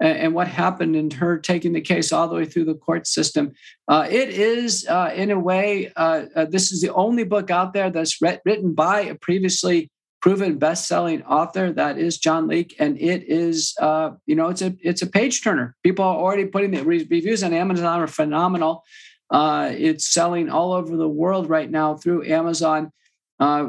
and 0.00 0.35
what 0.35 0.49
happened 0.49 0.97
in 0.97 1.11
her 1.11 1.38
taking 1.38 1.73
the 1.73 1.80
case 1.80 2.12
all 2.12 2.28
the 2.28 2.35
way 2.35 2.45
through 2.45 2.64
the 2.64 2.75
court 2.75 3.07
system. 3.07 3.52
Uh, 3.87 4.07
it 4.11 4.30
is, 4.30 4.87
uh, 4.88 5.12
in 5.14 5.30
a 5.30 5.38
way, 5.38 5.92
uh, 5.97 6.25
uh 6.35 6.45
this 6.47 6.73
is 6.73 6.80
the 6.80 6.92
only 6.95 7.25
book 7.25 7.50
out 7.50 7.73
there 7.73 7.90
that's 7.90 8.21
re- 8.23 8.40
written 8.45 8.75
by 8.75 9.02
a 9.02 9.14
previously 9.14 9.90
proven 10.23 10.59
best-selling 10.59 11.23
author. 11.25 11.73
That 11.73 11.99
is 11.99 12.19
John 12.19 12.49
Leake, 12.49 12.75
and 12.78 12.99
it 12.99 13.25
is, 13.28 13.75
uh, 13.80 14.12
you 14.26 14.35
know, 14.35 14.49
it's 14.49 14.62
a 14.62 14.75
it's 14.80 15.02
a 15.02 15.07
page 15.07 15.42
turner. 15.42 15.76
People 15.83 16.04
are 16.04 16.16
already 16.16 16.47
putting 16.47 16.71
the 16.71 16.83
re- 16.83 17.07
reviews 17.11 17.42
on 17.42 17.52
Amazon 17.52 18.00
are 18.00 18.07
phenomenal. 18.07 18.85
Uh, 19.30 19.71
it's 19.73 20.09
selling 20.09 20.50
all 20.50 20.73
over 20.73 20.97
the 20.97 21.09
world 21.09 21.49
right 21.49 21.71
now 21.71 21.95
through 21.97 22.25
Amazon. 22.25 22.90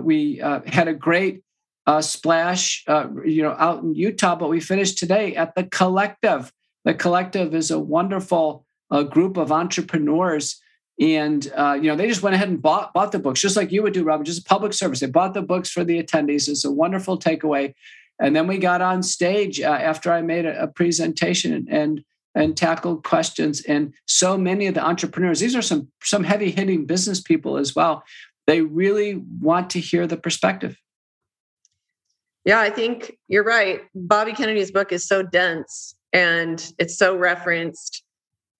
we 0.03 0.37
had 0.37 0.87
a 0.87 0.93
great 0.93 1.43
uh, 1.87 2.01
splash, 2.01 2.83
uh, 2.87 3.07
you 3.25 3.41
know, 3.41 3.55
out 3.57 3.83
in 3.83 3.95
Utah, 3.95 4.35
but 4.35 4.49
we 4.49 4.59
finished 4.59 4.97
today 4.97 5.35
at 5.35 5.55
the 5.55 5.63
Collective. 5.63 6.51
The 6.85 6.93
Collective 6.93 7.55
is 7.55 7.71
a 7.71 7.79
wonderful 7.79 8.65
uh, 8.89 9.03
group 9.03 9.37
of 9.37 9.51
entrepreneurs, 9.51 10.61
and 10.99 11.51
uh, 11.55 11.77
you 11.81 11.89
know, 11.89 11.95
they 11.95 12.07
just 12.07 12.21
went 12.21 12.35
ahead 12.35 12.49
and 12.49 12.61
bought 12.61 12.93
bought 12.93 13.11
the 13.11 13.19
books, 13.19 13.41
just 13.41 13.57
like 13.57 13.71
you 13.71 13.81
would 13.83 13.93
do, 13.93 14.03
Robyn, 14.03 14.25
just 14.25 14.41
a 14.41 14.43
public 14.43 14.73
service. 14.73 14.99
They 14.99 15.07
bought 15.07 15.33
the 15.33 15.41
books 15.41 15.69
for 15.69 15.83
the 15.83 16.01
attendees. 16.01 16.47
It's 16.47 16.65
a 16.65 16.71
wonderful 16.71 17.17
takeaway. 17.17 17.73
And 18.19 18.35
then 18.35 18.45
we 18.45 18.59
got 18.59 18.81
on 18.81 19.01
stage 19.01 19.59
uh, 19.59 19.65
after 19.65 20.11
I 20.11 20.21
made 20.21 20.45
a, 20.45 20.63
a 20.63 20.67
presentation 20.67 21.53
and, 21.53 21.69
and 21.69 22.03
and 22.33 22.55
tackled 22.55 23.03
questions. 23.03 23.61
And 23.61 23.93
so 24.05 24.37
many 24.37 24.67
of 24.67 24.73
the 24.73 24.85
entrepreneurs, 24.85 25.39
these 25.39 25.55
are 25.55 25.61
some 25.61 25.89
some 26.03 26.23
heavy 26.23 26.51
hitting 26.51 26.85
business 26.85 27.19
people 27.19 27.57
as 27.57 27.75
well. 27.75 28.03
They 28.47 28.61
really 28.61 29.15
want 29.39 29.69
to 29.71 29.79
hear 29.79 30.07
the 30.07 30.17
perspective. 30.17 30.77
Yeah, 32.45 32.59
I 32.59 32.69
think 32.69 33.17
you're 33.27 33.43
right. 33.43 33.81
Bobby 33.93 34.33
Kennedy's 34.33 34.71
book 34.71 34.91
is 34.91 35.07
so 35.07 35.21
dense 35.21 35.95
and 36.11 36.73
it's 36.79 36.97
so 36.97 37.15
referenced. 37.15 38.03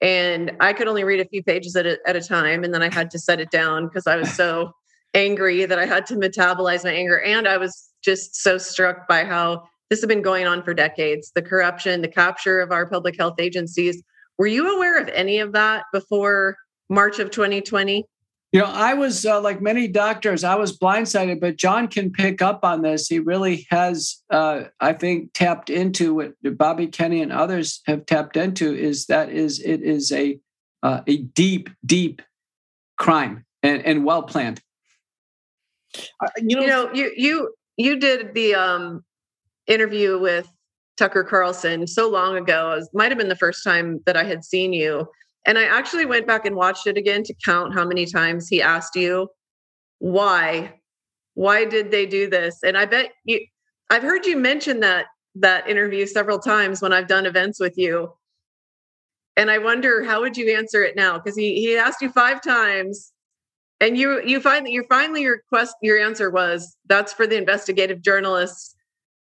And 0.02 0.52
I 0.60 0.74
could 0.74 0.88
only 0.88 1.04
read 1.04 1.20
a 1.20 1.28
few 1.28 1.44
pages 1.44 1.76
at 1.76 1.86
a, 1.86 1.98
at 2.08 2.16
a 2.16 2.22
time. 2.22 2.64
And 2.64 2.74
then 2.74 2.82
I 2.82 2.94
had 2.94 3.12
to 3.12 3.20
set 3.20 3.40
it 3.40 3.52
down 3.52 3.88
because 3.88 4.08
I 4.08 4.18
was 4.18 4.32
so 4.34 4.72
angry 5.14 5.66
that 5.66 5.80
I 5.80 5.86
had 5.86 6.06
to 6.08 6.16
metabolize 6.16 6.84
my 6.84 6.92
anger. 6.92 7.22
And 7.22 7.48
I 7.48 7.58
was 7.58 7.90
just 8.02 8.36
so 8.36 8.58
struck 8.58 9.08
by 9.08 9.26
how 9.26 9.64
this 9.90 10.00
has 10.00 10.08
been 10.08 10.22
going 10.22 10.48
on 10.48 10.64
for 10.64 10.74
decades 10.74 11.32
the 11.36 11.42
corruption, 11.42 12.02
the 12.02 12.08
capture 12.08 12.62
of 12.62 12.72
our 12.72 12.88
public 12.88 13.18
health 13.18 13.40
agencies. 13.40 14.02
Were 14.38 14.48
you 14.48 14.76
aware 14.76 15.00
of 15.00 15.10
any 15.10 15.40
of 15.40 15.52
that 15.54 15.84
before 15.92 16.56
March 16.90 17.20
of 17.20 17.30
2020? 17.30 18.06
You 18.52 18.60
know, 18.60 18.66
I 18.66 18.96
was 18.96 19.26
uh, 19.26 19.40
like 19.40 19.62
many 19.62 19.88
doctors, 19.88 20.44
I 20.44 20.56
was 20.56 20.78
blindsided, 20.78 21.40
but 21.40 21.56
John 21.56 21.88
can 21.88 22.12
pick 22.12 22.42
up 22.42 22.66
on 22.66 22.82
this. 22.82 23.08
He 23.08 23.20
really 23.20 23.66
has, 23.70 24.22
uh, 24.30 24.64
I 24.82 24.92
think, 24.92 25.32
tapped 25.34 25.70
into 25.70 26.16
what 26.16 26.34
Bobby 26.58 26.88
Kenny 26.88 27.22
and 27.22 27.32
others 27.32 27.82
have 27.88 28.06
tapped 28.06 28.36
into. 28.36 28.76
Is 28.76 29.06
that 29.06 29.30
is 29.30 29.62
it 29.62 29.82
is 29.82 30.12
a 30.12 30.38
uh, 30.84 31.02
a 31.08 31.18
deep, 31.18 31.70
deep 31.86 32.22
crime 32.98 33.46
and, 33.64 33.86
and 33.86 34.04
well 34.04 34.24
planned. 34.24 34.60
you 36.38 36.56
know, 36.56 36.62
you 36.62 36.68
know, 36.68 36.94
you 36.94 37.12
you 37.16 37.54
you 37.78 38.00
did 38.00 38.34
the 38.34 38.56
um, 38.56 39.06
interview 39.66 40.20
with 40.20 40.52
Tucker 40.98 41.24
Carlson 41.24 41.88
so 41.88 42.10
long 42.10 42.36
ago. 42.36 42.74
It 42.74 42.88
might 42.94 43.12
have 43.12 43.18
been 43.18 43.30
the 43.30 43.36
first 43.36 43.64
time 43.64 44.02
that 44.06 44.18
I 44.18 44.26
had 44.26 44.44
seen 44.44 44.74
you 44.74 45.08
and 45.46 45.58
I 45.58 45.64
actually 45.64 46.06
went 46.06 46.28
back 46.28 46.46
and 46.46 46.56
watched 46.56 46.88
it 46.88 46.98
again 46.98 47.24
to 47.24 47.34
count 47.44 47.74
how 47.74 47.86
many 47.86 48.06
times 48.06 48.48
he 48.48 48.62
asked 48.62 48.96
you, 48.96 49.30
why? 50.00 50.80
Why 51.34 51.66
did 51.66 51.92
they 51.92 52.06
do 52.06 52.30
this? 52.30 52.60
And 52.64 52.78
I 52.78 52.86
bet 52.86 53.12
you 53.26 53.46
I've 53.90 54.04
heard 54.04 54.26
you 54.26 54.38
mention 54.38 54.80
that 54.82 55.08
that 55.36 55.68
interview 55.70 56.06
several 56.06 56.40
times 56.40 56.82
when 56.82 56.94
I've 56.94 57.08
done 57.08 57.26
events 57.26 57.60
with 57.60 57.78
you. 57.78 58.14
And 59.38 59.50
I 59.50 59.58
wonder 59.58 60.04
how 60.04 60.22
would 60.22 60.36
you 60.38 60.56
answer 60.56 60.84
it 60.84 60.96
now? 60.96 61.18
Because 61.18 61.36
he 61.36 61.56
he 61.62 61.78
asked 61.78 62.02
you 62.02 62.12
five 62.12 62.42
times 62.42 63.12
and 63.80 63.98
you 63.98 64.22
you 64.24 64.40
find 64.40 64.66
that 64.66 64.72
you 64.72 64.86
finally 64.88 65.22
your 65.22 65.42
quest 65.50 65.76
your 65.82 66.00
answer 66.00 66.30
was 66.30 66.78
that's 66.88 67.12
for 67.12 67.28
the 67.28 67.38
investigative 67.38 68.02
journalists 68.02 68.76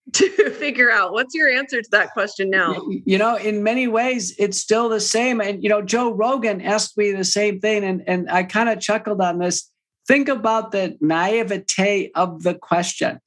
to 0.13 0.51
figure 0.51 0.91
out 0.91 1.13
what's 1.13 1.35
your 1.35 1.49
answer 1.49 1.83
to 1.83 1.89
that 1.91 2.13
question 2.13 2.49
now 2.49 2.77
you 3.05 3.19
know 3.19 3.37
in 3.37 3.65
many 3.65 3.89
ways 3.89 4.35
it's 4.39 4.59
still 4.59 4.89
the 4.89 5.01
same 5.01 5.41
and 5.41 5.65
you 5.65 5.69
know 5.69 5.83
joe 5.83 6.13
rogan 6.13 6.61
asked 6.61 6.97
me 6.97 7.11
the 7.11 7.25
same 7.25 7.59
thing 7.59 7.83
and, 7.83 8.05
and 8.07 8.31
i 8.31 8.45
kind 8.45 8.69
of 8.69 8.79
chuckled 8.79 9.21
on 9.21 9.39
this 9.41 9.69
think 10.07 10.29
about 10.29 10.71
the 10.71 10.97
naivete 11.01 12.13
of 12.15 12.45
the 12.45 12.55
question 12.55 13.19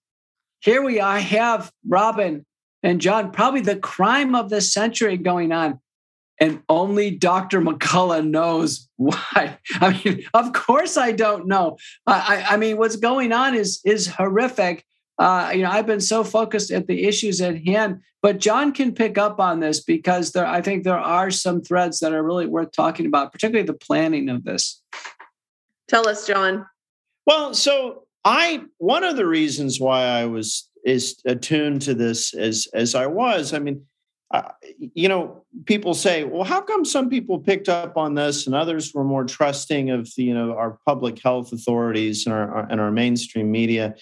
here 0.61 0.81
we 0.81 1.01
are 1.01 1.19
have 1.19 1.69
robyn 1.85 2.45
and 2.81 3.01
john 3.01 3.29
probably 3.31 3.61
the 3.61 3.75
crime 3.75 4.33
of 4.33 4.49
the 4.49 4.61
century 4.61 5.17
going 5.17 5.51
on 5.51 5.79
and 6.41 6.63
only 6.69 7.11
Dr. 7.11 7.59
McCullough 7.59 8.25
knows 8.25 8.87
why. 8.95 9.57
I 9.81 10.01
mean, 10.03 10.23
of 10.33 10.53
course 10.53 10.95
I 10.95 11.11
don't 11.11 11.47
know. 11.47 11.77
I, 12.07 12.45
I 12.51 12.55
mean, 12.55 12.77
what's 12.77 12.95
going 12.95 13.33
on 13.33 13.55
is 13.55 13.81
is 13.83 14.07
horrific 14.07 14.85
uh, 15.19 15.51
you 15.53 15.63
know, 15.63 15.69
I've 15.69 15.85
been 15.85 15.99
so 15.99 16.23
focused 16.23 16.71
at 16.71 16.87
the 16.87 17.03
issues 17.03 17.41
at 17.41 17.65
hand, 17.65 18.01
but 18.21 18.39
John 18.39 18.71
can 18.71 18.93
pick 18.93 19.17
up 19.17 19.39
on 19.39 19.59
this 19.59 19.81
because 19.81 20.31
there, 20.31 20.47
I 20.47 20.61
think 20.61 20.85
there 20.85 20.97
are 20.97 21.29
some 21.29 21.61
threads 21.61 21.99
that 21.99 22.13
are 22.13 22.23
really 22.23 22.47
worth 22.47 22.71
talking 22.71 23.05
about, 23.05 23.33
particularly 23.33 23.67
the 23.67 23.73
planning 23.73 24.29
of 24.29 24.45
this. 24.45 24.81
Tell 25.89 26.07
us, 26.07 26.25
John. 26.25 26.65
Well, 27.25 27.53
so 27.53 28.05
I 28.23 28.63
one 28.77 29.03
of 29.03 29.17
the 29.17 29.27
reasons 29.27 29.79
why 29.79 30.03
I 30.03 30.25
was 30.25 30.69
is 30.85 31.19
attuned 31.25 31.81
to 31.83 31.93
this 31.93 32.33
as 32.33 32.67
as 32.73 32.95
I 32.95 33.07
was. 33.07 33.53
I 33.53 33.59
mean, 33.59 33.85
uh, 34.31 34.51
you 34.93 35.09
know, 35.09 35.43
people 35.65 35.95
say, 35.95 36.23
well, 36.23 36.43
how 36.43 36.61
come 36.61 36.85
some 36.85 37.09
people 37.09 37.39
picked 37.39 37.67
up 37.67 37.97
on 37.97 38.13
this 38.13 38.45
and 38.45 38.55
others 38.55 38.93
were 38.93 39.03
more 39.03 39.23
trusting 39.25 39.89
of 39.89 40.07
the, 40.15 40.23
you 40.23 40.33
know, 40.35 40.55
our 40.55 40.77
public 40.85 41.19
health 41.19 41.51
authorities 41.51 42.27
and 42.27 42.35
our, 42.35 42.67
and 42.69 42.79
our 42.79 42.91
mainstream 42.91 43.49
media? 43.49 43.95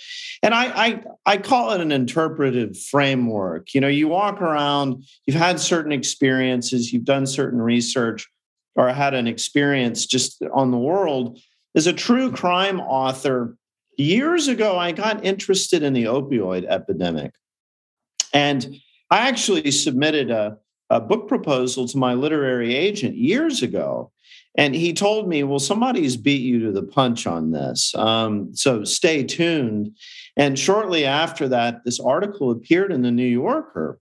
And 0.43 0.53
I, 0.53 0.65
I, 0.65 1.03
I 1.25 1.37
call 1.37 1.71
it 1.71 1.79
an 1.79 1.93
interpretive 1.93 2.77
framework. 2.77 3.73
You 3.73 3.79
know, 3.79 3.87
you 3.87 4.09
walk 4.09 4.41
around, 4.41 5.05
you've 5.25 5.37
had 5.37 5.61
certain 5.61 5.93
experiences, 5.93 6.91
you've 6.91 7.05
done 7.05 7.25
certain 7.25 7.61
research 7.61 8.27
or 8.75 8.89
had 8.89 9.13
an 9.13 9.27
experience 9.27 10.05
just 10.05 10.43
on 10.53 10.71
the 10.71 10.77
world. 10.77 11.39
As 11.73 11.87
a 11.87 11.93
true 11.93 12.33
crime 12.33 12.81
author, 12.81 13.55
years 13.97 14.49
ago, 14.49 14.77
I 14.77 14.91
got 14.91 15.23
interested 15.23 15.83
in 15.83 15.93
the 15.93 16.03
opioid 16.03 16.65
epidemic. 16.65 17.33
And 18.33 18.77
I 19.09 19.27
actually 19.27 19.71
submitted 19.71 20.31
a, 20.31 20.57
a 20.89 20.99
book 20.99 21.27
proposal 21.27 21.87
to 21.87 21.97
my 21.97 22.13
literary 22.13 22.75
agent 22.75 23.15
years 23.15 23.61
ago. 23.61 24.11
And 24.55 24.73
he 24.73 24.91
told 24.91 25.29
me, 25.29 25.43
well, 25.43 25.59
somebody's 25.59 26.17
beat 26.17 26.41
you 26.41 26.59
to 26.61 26.71
the 26.71 26.83
punch 26.83 27.27
on 27.27 27.51
this. 27.51 27.93
Um, 27.93 28.55
so 28.55 28.83
stay 28.83 29.23
tuned. 29.23 29.95
And 30.35 30.57
shortly 30.57 31.05
after 31.05 31.47
that, 31.49 31.85
this 31.85 31.99
article 31.99 32.49
appeared 32.49 32.91
in 32.91 33.03
the 33.03 33.11
New 33.11 33.27
Yorker 33.27 33.99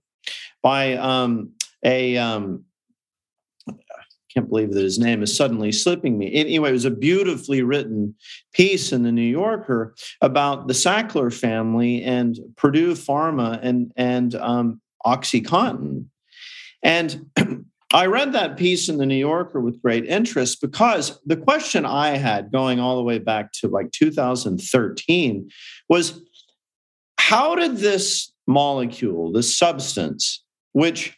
by 0.63 0.93
um, 0.93 1.51
a 1.83 2.17
um, 2.17 2.65
can't 4.37 4.49
believe 4.49 4.73
that 4.73 4.83
his 4.83 4.99
name 4.99 5.23
is 5.23 5.35
suddenly 5.35 5.71
slipping 5.71 6.17
me. 6.17 6.31
Anyway, 6.33 6.69
it 6.69 6.73
was 6.73 6.85
a 6.85 6.91
beautifully 6.91 7.63
written 7.63 8.13
piece 8.53 8.91
in 8.91 9.01
the 9.01 9.11
New 9.11 9.21
Yorker 9.21 9.95
about 10.21 10.67
the 10.67 10.75
Sackler 10.75 11.33
family 11.33 12.03
and 12.03 12.37
Purdue 12.55 12.93
Pharma 12.93 13.59
and 13.63 13.91
and 13.95 14.35
um, 14.35 14.79
OxyContin. 15.07 16.05
And 16.83 17.29
I 17.93 18.07
read 18.07 18.33
that 18.33 18.57
piece 18.57 18.89
in 18.89 18.97
the 18.97 19.05
New 19.05 19.15
Yorker 19.15 19.61
with 19.61 19.81
great 19.81 20.05
interest 20.05 20.59
because 20.59 21.19
the 21.25 21.37
question 21.37 21.85
I 21.85 22.17
had 22.17 22.51
going 22.51 22.79
all 22.79 22.97
the 22.97 23.03
way 23.03 23.17
back 23.17 23.53
to 23.53 23.69
like 23.69 23.91
2013 23.91 25.49
was 25.87 26.21
how 27.17 27.55
did 27.55 27.77
this 27.77 28.31
molecule, 28.45 29.31
this 29.31 29.57
substance, 29.57 30.43
which 30.73 31.17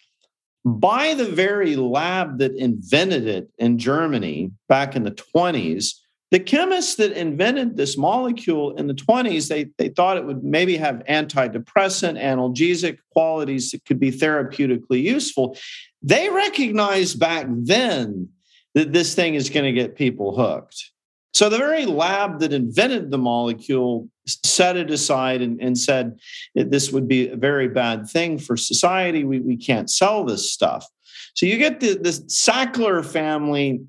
by 0.64 1.14
the 1.16 1.26
very 1.26 1.76
lab 1.76 2.38
that 2.40 2.56
invented 2.56 3.28
it 3.28 3.50
in 3.58 3.80
Germany 3.80 4.52
back 4.68 4.96
in 4.96 5.04
the 5.04 5.12
20s, 5.12 5.96
the 6.32 6.40
chemists 6.40 6.96
that 6.96 7.12
invented 7.14 7.76
this 7.76 7.98
molecule 7.98 8.76
in 8.76 8.88
the 8.88 8.94
20s, 8.94 9.48
they, 9.48 9.66
they 9.78 9.90
thought 9.90 10.18
it 10.18 10.26
would 10.26 10.44
maybe 10.44 10.78
have 10.78 11.04
antidepressant, 11.10 12.22
analgesic 12.22 13.00
qualities 13.12 13.72
that 13.72 13.84
could 13.86 14.00
be 14.00 14.12
therapeutically 14.12 15.02
useful. 15.02 15.58
They 16.04 16.30
recognized 16.30 17.20
back 17.20 17.48
then 17.50 18.30
that 18.76 18.94
this 18.94 19.16
thing 19.16 19.34
is 19.34 19.50
going 19.50 19.66
to 19.66 19.72
get 19.72 19.96
people 19.96 20.36
hooked. 20.36 20.92
So 21.34 21.50
the 21.50 21.58
very 21.58 21.86
lab 21.86 22.40
that 22.40 22.54
invented 22.54 23.12
the 23.12 23.18
molecule 23.18 24.10
set 24.28 24.78
it 24.78 24.92
aside 24.92 25.42
and, 25.42 25.60
and 25.62 25.78
said 25.78 26.20
this 26.54 26.92
would 26.92 27.08
be 27.08 27.30
a 27.30 27.36
very 27.36 27.68
bad 27.68 28.08
thing 28.08 28.38
for 28.38 28.56
society. 28.56 29.24
We, 29.24 29.40
we 29.40 29.58
can't 29.58 29.90
sell 29.90 30.24
this 30.24 30.52
stuff. 30.52 30.86
So 31.34 31.46
you 31.46 31.58
get 31.58 31.80
the, 31.80 31.94
the 31.96 32.10
Sackler 32.10 33.06
family 33.06 33.82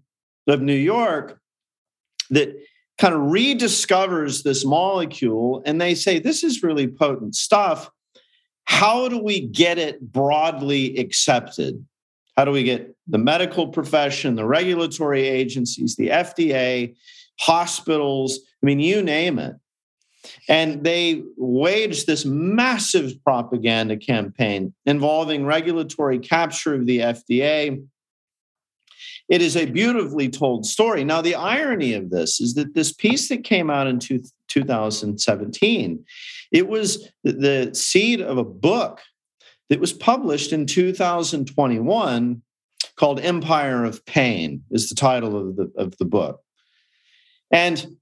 of 0.47 0.63
New 0.63 0.73
York 0.73 1.40
that 2.31 2.55
kind 2.99 3.15
of 3.15 3.21
rediscovers 3.21 4.43
this 4.43 4.65
molecule 4.65 5.63
and 5.65 5.81
they 5.81 5.95
say, 5.95 6.19
This 6.19 6.45
is 6.45 6.63
really 6.63 6.87
potent 6.87 7.35
stuff. 7.35 7.91
How 8.65 9.09
do 9.09 9.19
we 9.19 9.41
get 9.41 9.79
it 9.79 10.01
broadly 10.01 10.97
accepted? 10.99 11.85
How 12.37 12.45
do 12.45 12.53
we 12.53 12.63
get 12.63 12.95
the 13.09 13.19
medical 13.19 13.69
profession, 13.69 14.37
the 14.37 14.47
regulatory 14.47 15.27
agencies, 15.27 15.97
the 15.97 16.09
FDA, 16.09 16.95
hospitals? 17.41 18.39
I 18.63 18.67
mean, 18.67 18.81
you 18.81 19.03
name 19.03 19.39
it. 19.39 19.57
And 20.49 20.85
they 20.85 21.23
waged 21.37 22.07
this 22.07 22.25
massive 22.25 23.13
propaganda 23.25 23.97
campaign 23.97 24.75
involving 24.87 25.47
regulatory 25.47 26.19
capture 26.19 26.75
of 26.75 26.87
the 26.87 26.99
FDA, 26.99 27.83
it 29.31 29.41
is 29.41 29.57
a 29.57 29.65
beautifully 29.65 30.29
told 30.29 30.67
story. 30.67 31.05
Now, 31.05 31.23
the 31.23 31.37
irony 31.37 31.95
of 31.95 32.11
this 32.11 32.41
is 32.41 32.55
that 32.55 32.75
this 32.75 32.93
piece 32.93 33.29
that 33.29 33.45
came 33.45 33.71
out 33.71 33.87
in 33.87 34.01
two, 34.01 34.23
2017, 34.49 36.05
it 36.51 36.69
was 36.69 37.09
the 37.23 37.71
seed 37.73 38.21
of 38.21 38.37
a 38.39 38.45
book 38.45 39.01
that 39.69 39.81
was 39.81 39.93
published 39.93 40.53
in 40.53 40.67
2021 40.67 42.43
called 42.97 43.21
Empire 43.21 43.85
of 43.85 44.05
Pain, 44.05 44.65
is 44.73 44.89
the 44.89 44.97
title 44.97 45.39
of 45.39 45.57
the, 45.57 45.73
of 45.77 45.97
the 45.99 46.05
book. 46.05 46.43
And 47.53 47.97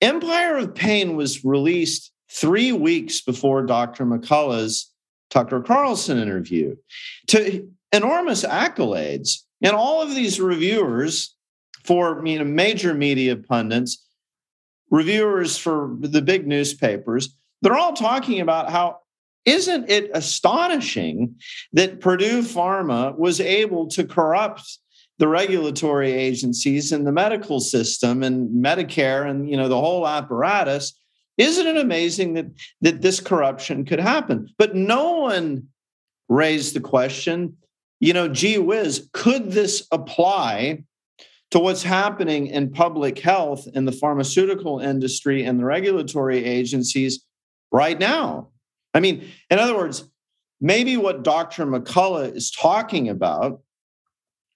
Empire 0.00 0.56
of 0.56 0.74
Pain 0.74 1.14
was 1.14 1.44
released 1.44 2.10
three 2.30 2.72
weeks 2.72 3.20
before 3.20 3.66
Dr. 3.66 4.06
McCullough's 4.06 4.90
Tucker 5.28 5.60
Carlson 5.60 6.18
interview 6.18 6.74
to 7.28 7.68
enormous 7.92 8.44
accolades. 8.44 9.42
And 9.62 9.74
all 9.74 10.02
of 10.02 10.14
these 10.14 10.40
reviewers 10.40 11.34
for 11.84 12.24
you 12.26 12.38
know, 12.38 12.44
major 12.44 12.94
media 12.94 13.36
pundits, 13.36 14.06
reviewers 14.90 15.56
for 15.56 15.96
the 16.00 16.22
big 16.22 16.46
newspapers, 16.46 17.34
they're 17.62 17.76
all 17.76 17.92
talking 17.92 18.40
about 18.40 18.70
how 18.70 19.00
isn't 19.44 19.88
it 19.88 20.10
astonishing 20.12 21.36
that 21.72 22.00
Purdue 22.00 22.42
Pharma 22.42 23.16
was 23.16 23.40
able 23.40 23.86
to 23.88 24.04
corrupt 24.04 24.78
the 25.18 25.28
regulatory 25.28 26.12
agencies 26.12 26.92
and 26.92 27.06
the 27.06 27.12
medical 27.12 27.60
system 27.60 28.22
and 28.22 28.64
Medicare 28.64 29.28
and 29.28 29.48
you 29.48 29.56
know 29.56 29.68
the 29.68 29.80
whole 29.80 30.06
apparatus? 30.06 30.92
Isn't 31.38 31.66
it 31.66 31.76
amazing 31.78 32.34
that 32.34 32.46
that 32.82 33.02
this 33.02 33.20
corruption 33.20 33.84
could 33.84 34.00
happen? 34.00 34.48
But 34.58 34.74
no 34.74 35.20
one 35.20 35.68
raised 36.28 36.74
the 36.74 36.80
question 36.80 37.56
you 38.00 38.12
know, 38.12 38.28
gee 38.28 38.58
whiz, 38.58 39.08
could 39.12 39.52
this 39.52 39.86
apply 39.92 40.84
to 41.50 41.58
what's 41.58 41.82
happening 41.82 42.46
in 42.46 42.70
public 42.70 43.18
health 43.18 43.68
in 43.74 43.84
the 43.84 43.92
pharmaceutical 43.92 44.80
industry 44.80 45.44
and 45.44 45.60
the 45.60 45.64
regulatory 45.64 46.44
agencies 46.44 47.24
right 47.70 47.98
now? 47.98 48.48
I 48.94 49.00
mean, 49.00 49.28
in 49.50 49.58
other 49.58 49.76
words, 49.76 50.04
maybe 50.60 50.96
what 50.96 51.22
Dr. 51.22 51.66
McCullough 51.66 52.34
is 52.34 52.50
talking 52.50 53.08
about 53.08 53.60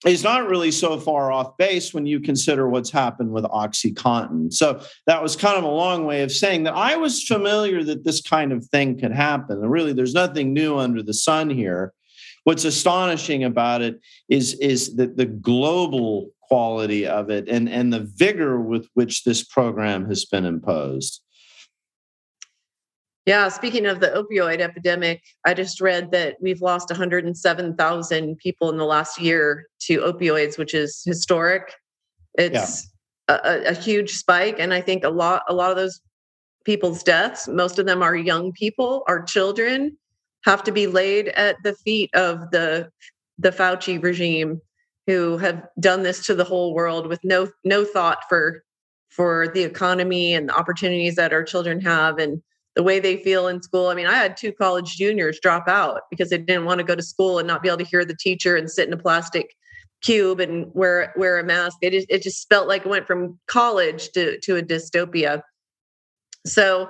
is 0.04 0.22
not 0.22 0.48
really 0.48 0.70
so 0.70 0.98
far 1.00 1.32
off 1.32 1.56
base 1.56 1.94
when 1.94 2.04
you 2.04 2.20
consider 2.20 2.68
what's 2.68 2.90
happened 2.90 3.32
with 3.32 3.44
OxyContin. 3.44 4.52
So 4.52 4.82
that 5.06 5.22
was 5.22 5.34
kind 5.34 5.56
of 5.56 5.64
a 5.64 5.68
long 5.68 6.04
way 6.04 6.22
of 6.22 6.30
saying 6.30 6.64
that 6.64 6.74
I 6.74 6.96
was 6.96 7.22
familiar 7.22 7.82
that 7.84 8.04
this 8.04 8.20
kind 8.20 8.52
of 8.52 8.66
thing 8.66 8.98
could 8.98 9.12
happen. 9.12 9.58
And 9.58 9.70
really, 9.70 9.92
there's 9.92 10.14
nothing 10.14 10.52
new 10.52 10.78
under 10.78 11.02
the 11.02 11.14
sun 11.14 11.48
here. 11.48 11.92
What's 12.44 12.64
astonishing 12.64 13.44
about 13.44 13.82
it 13.82 14.00
is, 14.28 14.54
is 14.54 14.96
that 14.96 15.16
the 15.16 15.26
global 15.26 16.30
quality 16.42 17.06
of 17.06 17.30
it 17.30 17.48
and, 17.48 17.68
and 17.68 17.92
the 17.92 18.00
vigor 18.00 18.60
with 18.60 18.86
which 18.94 19.24
this 19.24 19.42
program 19.42 20.06
has 20.06 20.24
been 20.24 20.44
imposed. 20.44 21.22
Yeah, 23.26 23.48
speaking 23.48 23.86
of 23.86 24.00
the 24.00 24.08
opioid 24.08 24.60
epidemic, 24.60 25.22
I 25.46 25.54
just 25.54 25.80
read 25.80 26.10
that 26.10 26.36
we've 26.42 26.60
lost 26.60 26.90
107,000 26.90 28.36
people 28.36 28.70
in 28.70 28.76
the 28.76 28.84
last 28.84 29.18
year 29.18 29.66
to 29.86 30.00
opioids, 30.00 30.58
which 30.58 30.74
is 30.74 31.02
historic. 31.06 31.74
It's 32.34 32.86
yeah. 33.28 33.38
a, 33.42 33.70
a, 33.70 33.74
huge 33.74 34.10
spike, 34.10 34.56
and 34.58 34.74
I 34.74 34.82
think 34.82 35.04
a 35.04 35.08
lot 35.08 35.42
a 35.48 35.54
lot 35.54 35.70
of 35.70 35.76
those 35.76 36.02
people's 36.66 37.02
deaths, 37.02 37.48
most 37.48 37.78
of 37.78 37.86
them 37.86 38.02
are 38.02 38.14
young 38.14 38.52
people, 38.52 39.04
are 39.08 39.22
children, 39.22 39.96
have 40.44 40.62
to 40.64 40.72
be 40.72 40.86
laid 40.86 41.28
at 41.28 41.56
the 41.62 41.74
feet 41.74 42.10
of 42.14 42.50
the 42.50 42.90
the 43.38 43.50
Fauci 43.50 44.02
regime 44.02 44.60
who 45.06 45.36
have 45.38 45.66
done 45.80 46.02
this 46.02 46.24
to 46.26 46.34
the 46.34 46.44
whole 46.44 46.74
world 46.74 47.06
with 47.06 47.20
no 47.24 47.48
no 47.64 47.84
thought 47.84 48.18
for 48.28 48.62
for 49.10 49.48
the 49.48 49.62
economy 49.62 50.34
and 50.34 50.48
the 50.48 50.56
opportunities 50.56 51.14
that 51.16 51.32
our 51.32 51.44
children 51.44 51.80
have 51.80 52.18
and 52.18 52.42
the 52.74 52.82
way 52.82 52.98
they 52.98 53.16
feel 53.18 53.46
in 53.46 53.62
school. 53.62 53.86
I 53.86 53.94
mean, 53.94 54.06
I 54.06 54.14
had 54.14 54.36
two 54.36 54.52
college 54.52 54.96
juniors 54.96 55.38
drop 55.40 55.68
out 55.68 56.02
because 56.10 56.30
they 56.30 56.38
didn't 56.38 56.64
want 56.64 56.78
to 56.78 56.84
go 56.84 56.96
to 56.96 57.02
school 57.02 57.38
and 57.38 57.46
not 57.46 57.62
be 57.62 57.68
able 57.68 57.78
to 57.78 57.84
hear 57.84 58.04
the 58.04 58.16
teacher 58.16 58.56
and 58.56 58.68
sit 58.68 58.88
in 58.88 58.92
a 58.92 58.98
plastic 58.98 59.54
cube 60.02 60.40
and 60.40 60.66
wear 60.74 61.12
wear 61.16 61.38
a 61.38 61.44
mask. 61.44 61.78
It 61.82 61.90
just, 61.90 62.06
it 62.10 62.22
just 62.22 62.48
felt 62.48 62.68
like 62.68 62.84
it 62.84 62.88
went 62.88 63.06
from 63.06 63.38
college 63.46 64.10
to 64.10 64.38
to 64.40 64.56
a 64.56 64.62
dystopia. 64.62 65.42
So 66.46 66.88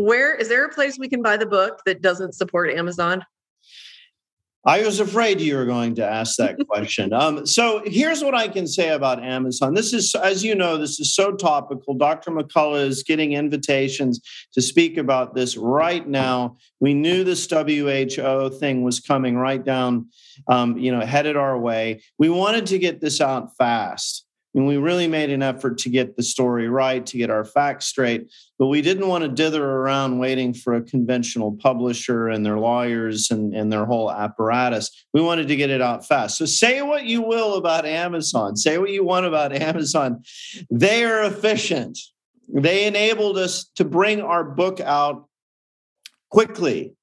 where 0.00 0.34
is 0.34 0.48
there 0.48 0.64
a 0.64 0.70
place 0.70 0.98
we 0.98 1.08
can 1.08 1.20
buy 1.20 1.36
the 1.36 1.44
book 1.46 1.82
that 1.84 2.00
doesn't 2.00 2.34
support 2.34 2.70
Amazon? 2.70 3.22
I 4.64 4.82
was 4.82 5.00
afraid 5.00 5.40
you 5.40 5.56
were 5.56 5.66
going 5.66 5.94
to 5.96 6.06
ask 6.06 6.36
that 6.36 6.56
question. 6.68 7.12
Um, 7.12 7.46
so 7.46 7.82
here's 7.84 8.24
what 8.24 8.34
I 8.34 8.48
can 8.48 8.66
say 8.66 8.90
about 8.90 9.22
Amazon. 9.22 9.74
This 9.74 9.92
is, 9.92 10.14
as 10.14 10.42
you 10.42 10.54
know, 10.54 10.78
this 10.78 11.00
is 11.00 11.14
so 11.14 11.32
topical. 11.32 11.94
Dr. 11.94 12.30
McCullough 12.30 12.86
is 12.86 13.02
getting 13.02 13.32
invitations 13.32 14.20
to 14.54 14.62
speak 14.62 14.96
about 14.96 15.34
this 15.34 15.56
right 15.56 16.06
now. 16.06 16.56
We 16.78 16.94
knew 16.94 17.22
this 17.22 17.46
WHO 17.48 18.50
thing 18.58 18.82
was 18.82 19.00
coming 19.00 19.36
right 19.36 19.62
down, 19.62 20.08
um, 20.48 20.78
you 20.78 20.92
know, 20.92 21.04
headed 21.04 21.36
our 21.36 21.58
way. 21.58 22.02
We 22.18 22.30
wanted 22.30 22.66
to 22.66 22.78
get 22.78 23.00
this 23.00 23.20
out 23.20 23.56
fast. 23.56 24.26
And 24.54 24.66
we 24.66 24.76
really 24.76 25.06
made 25.06 25.30
an 25.30 25.42
effort 25.42 25.78
to 25.78 25.88
get 25.88 26.16
the 26.16 26.22
story 26.22 26.68
right, 26.68 27.06
to 27.06 27.16
get 27.16 27.30
our 27.30 27.44
facts 27.44 27.86
straight. 27.86 28.32
But 28.58 28.66
we 28.66 28.82
didn't 28.82 29.06
want 29.06 29.22
to 29.22 29.28
dither 29.28 29.64
around 29.64 30.18
waiting 30.18 30.54
for 30.54 30.74
a 30.74 30.82
conventional 30.82 31.52
publisher 31.52 32.28
and 32.28 32.44
their 32.44 32.58
lawyers 32.58 33.30
and, 33.30 33.54
and 33.54 33.72
their 33.72 33.84
whole 33.84 34.10
apparatus. 34.10 34.90
We 35.12 35.22
wanted 35.22 35.46
to 35.48 35.56
get 35.56 35.70
it 35.70 35.80
out 35.80 36.06
fast. 36.06 36.36
So 36.36 36.46
say 36.46 36.82
what 36.82 37.04
you 37.04 37.22
will 37.22 37.54
about 37.54 37.86
Amazon, 37.86 38.56
say 38.56 38.78
what 38.78 38.90
you 38.90 39.04
want 39.04 39.26
about 39.26 39.52
Amazon. 39.60 40.22
They 40.70 41.04
are 41.04 41.22
efficient. 41.22 41.98
They 42.52 42.86
enabled 42.86 43.38
us 43.38 43.70
to 43.76 43.84
bring 43.84 44.20
our 44.20 44.42
book 44.42 44.80
out 44.80 45.28
quickly 46.30 46.94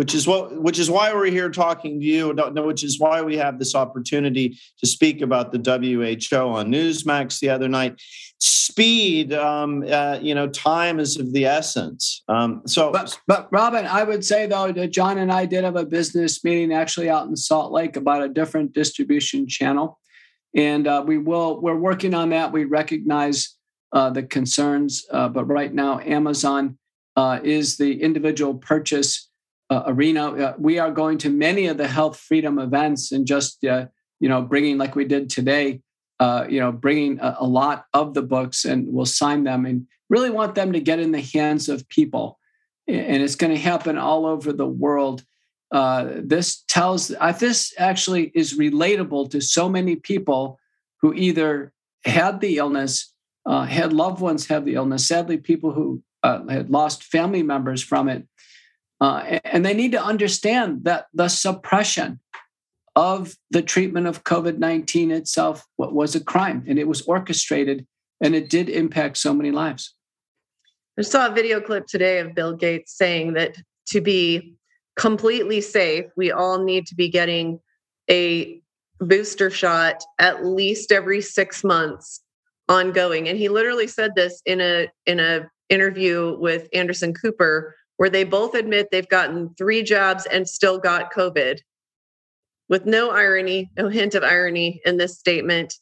which 0.00 0.14
is 0.14 0.26
what 0.26 0.56
which 0.62 0.78
is 0.78 0.90
why 0.90 1.12
we're 1.12 1.26
here 1.26 1.50
talking 1.50 2.00
to 2.00 2.06
you 2.06 2.32
which 2.64 2.82
is 2.82 2.98
why 2.98 3.20
we 3.20 3.36
have 3.36 3.58
this 3.58 3.74
opportunity 3.74 4.58
to 4.78 4.86
speak 4.86 5.20
about 5.20 5.52
the 5.52 5.58
who 5.58 6.00
on 6.00 6.68
newsmax 6.68 7.38
the 7.38 7.50
other 7.50 7.68
night. 7.68 8.00
Speed 8.38 9.34
um, 9.34 9.84
uh, 9.86 10.18
you 10.22 10.34
know 10.34 10.48
time 10.48 11.00
is 11.00 11.18
of 11.18 11.34
the 11.34 11.44
essence. 11.44 12.22
Um, 12.28 12.62
so 12.66 12.90
but, 12.90 13.20
but 13.26 13.50
robyn 13.52 13.84
i 13.84 14.02
would 14.02 14.24
say 14.24 14.46
though 14.46 14.72
that 14.72 14.90
john 14.90 15.18
and 15.18 15.30
i 15.30 15.44
did 15.44 15.64
have 15.64 15.76
a 15.76 15.84
business 15.84 16.42
meeting 16.42 16.72
actually 16.72 17.10
out 17.10 17.26
in 17.28 17.36
salt 17.36 17.70
lake 17.70 17.96
about 17.96 18.22
a 18.22 18.28
different 18.30 18.72
distribution 18.72 19.46
channel. 19.46 19.98
And 20.56 20.86
uh, 20.86 21.04
we 21.06 21.18
will 21.18 21.60
we're 21.60 21.76
working 21.76 22.14
on 22.14 22.30
that. 22.30 22.52
We 22.52 22.64
recognize 22.64 23.54
uh, 23.92 24.08
the 24.08 24.22
concerns 24.22 25.04
uh, 25.10 25.28
but 25.28 25.44
right 25.44 25.74
now 25.74 26.00
amazon 26.00 26.78
uh, 27.16 27.38
is 27.44 27.76
the 27.76 28.00
individual 28.00 28.54
purchase 28.54 29.29
uh, 29.70 29.84
arena. 29.86 30.32
Uh, 30.32 30.54
we 30.58 30.78
are 30.78 30.90
going 30.90 31.16
to 31.18 31.30
many 31.30 31.66
of 31.66 31.78
the 31.78 31.86
health 31.86 32.18
freedom 32.18 32.58
events 32.58 33.12
and 33.12 33.26
just 33.26 33.64
uh, 33.64 33.86
you 34.18 34.28
know 34.28 34.42
bringing 34.42 34.76
like 34.76 34.96
we 34.96 35.04
did 35.04 35.30
today. 35.30 35.80
Uh, 36.18 36.44
you 36.50 36.60
know, 36.60 36.70
bringing 36.70 37.18
a, 37.20 37.38
a, 37.40 37.46
lot 37.46 37.86
of 37.94 38.12
the 38.12 38.20
books 38.20 38.66
and 38.66 38.86
we'll 38.92 39.06
sign 39.06 39.42
them 39.44 39.64
and 39.64 39.86
really 40.10 40.28
want 40.28 40.54
them 40.54 40.70
to 40.70 40.78
get 40.78 40.98
in 40.98 41.12
the 41.12 41.26
hands 41.32 41.66
of 41.66 41.88
people. 41.88 42.38
And 42.86 43.22
it's 43.22 43.36
going 43.36 43.54
to 43.54 43.58
happen 43.58 43.96
all 43.96 44.26
over 44.26 44.52
the 44.52 44.66
world. 44.66 45.24
Uh, 45.72 46.10
this 46.18 46.62
tells 46.68 47.10
uh, 47.10 47.32
this 47.32 47.72
actually 47.78 48.30
is 48.34 48.58
relatable 48.58 49.30
to 49.30 49.40
so 49.40 49.66
many 49.66 49.96
people 49.96 50.58
who 51.00 51.14
either 51.14 51.72
had 52.04 52.42
the 52.42 52.58
illness, 52.58 53.14
had 53.46 53.94
loved 53.94 54.20
ones 54.20 54.46
have 54.48 54.66
the 54.66 54.74
illness. 54.74 55.08
Sadly, 55.08 55.38
people 55.38 55.72
who 55.72 56.02
had 56.22 56.68
lost 56.68 57.02
family 57.02 57.42
members 57.42 57.82
from 57.82 58.10
it 58.10 58.26
uh, 59.00 59.38
and 59.44 59.64
they 59.64 59.74
need 59.74 59.92
to 59.92 60.02
understand 60.02 60.84
that 60.84 61.06
the 61.14 61.28
suppression 61.28 62.20
of 62.96 63.34
the 63.50 63.62
treatment 63.62 64.06
of 64.06 64.24
COVID 64.24 64.58
19 64.58 65.10
itself 65.10 65.66
was 65.78 66.14
a 66.14 66.24
crime 66.24 66.64
and 66.68 66.78
it 66.78 66.88
was 66.88 67.02
orchestrated 67.02 67.86
and 68.20 68.34
it 68.34 68.50
did 68.50 68.68
impact 68.68 69.16
so 69.16 69.32
many 69.32 69.50
lives. 69.50 69.94
I 70.98 71.02
saw 71.02 71.28
a 71.28 71.34
video 71.34 71.60
clip 71.60 71.86
today 71.86 72.18
of 72.18 72.34
Bill 72.34 72.54
Gates 72.54 72.96
saying 72.96 73.32
that 73.34 73.56
to 73.88 74.00
be 74.00 74.54
completely 74.96 75.60
safe, 75.60 76.06
we 76.16 76.30
all 76.30 76.62
need 76.62 76.86
to 76.88 76.94
be 76.94 77.08
getting 77.08 77.60
a 78.10 78.60
booster 78.98 79.50
shot 79.50 80.02
at 80.18 80.44
least 80.44 80.92
every 80.92 81.22
six 81.22 81.64
months 81.64 82.20
ongoing. 82.68 83.28
And 83.28 83.38
he 83.38 83.48
literally 83.48 83.86
said 83.86 84.14
this 84.14 84.42
in 84.44 84.60
a 84.60 84.88
in 85.06 85.20
a 85.20 85.48
interview 85.70 86.36
with 86.38 86.68
Anderson 86.74 87.14
Cooper 87.14 87.74
where 88.00 88.08
they 88.08 88.24
both 88.24 88.54
admit 88.54 88.88
they've 88.90 89.10
gotten 89.10 89.54
three 89.58 89.82
jobs 89.82 90.24
and 90.24 90.48
still 90.48 90.78
got 90.78 91.12
COVID. 91.12 91.58
With 92.70 92.86
no 92.86 93.10
irony, 93.10 93.70
no 93.76 93.88
hint 93.88 94.14
of 94.14 94.22
irony 94.22 94.80
in 94.86 94.96
this 94.96 95.18
statement. 95.18 95.74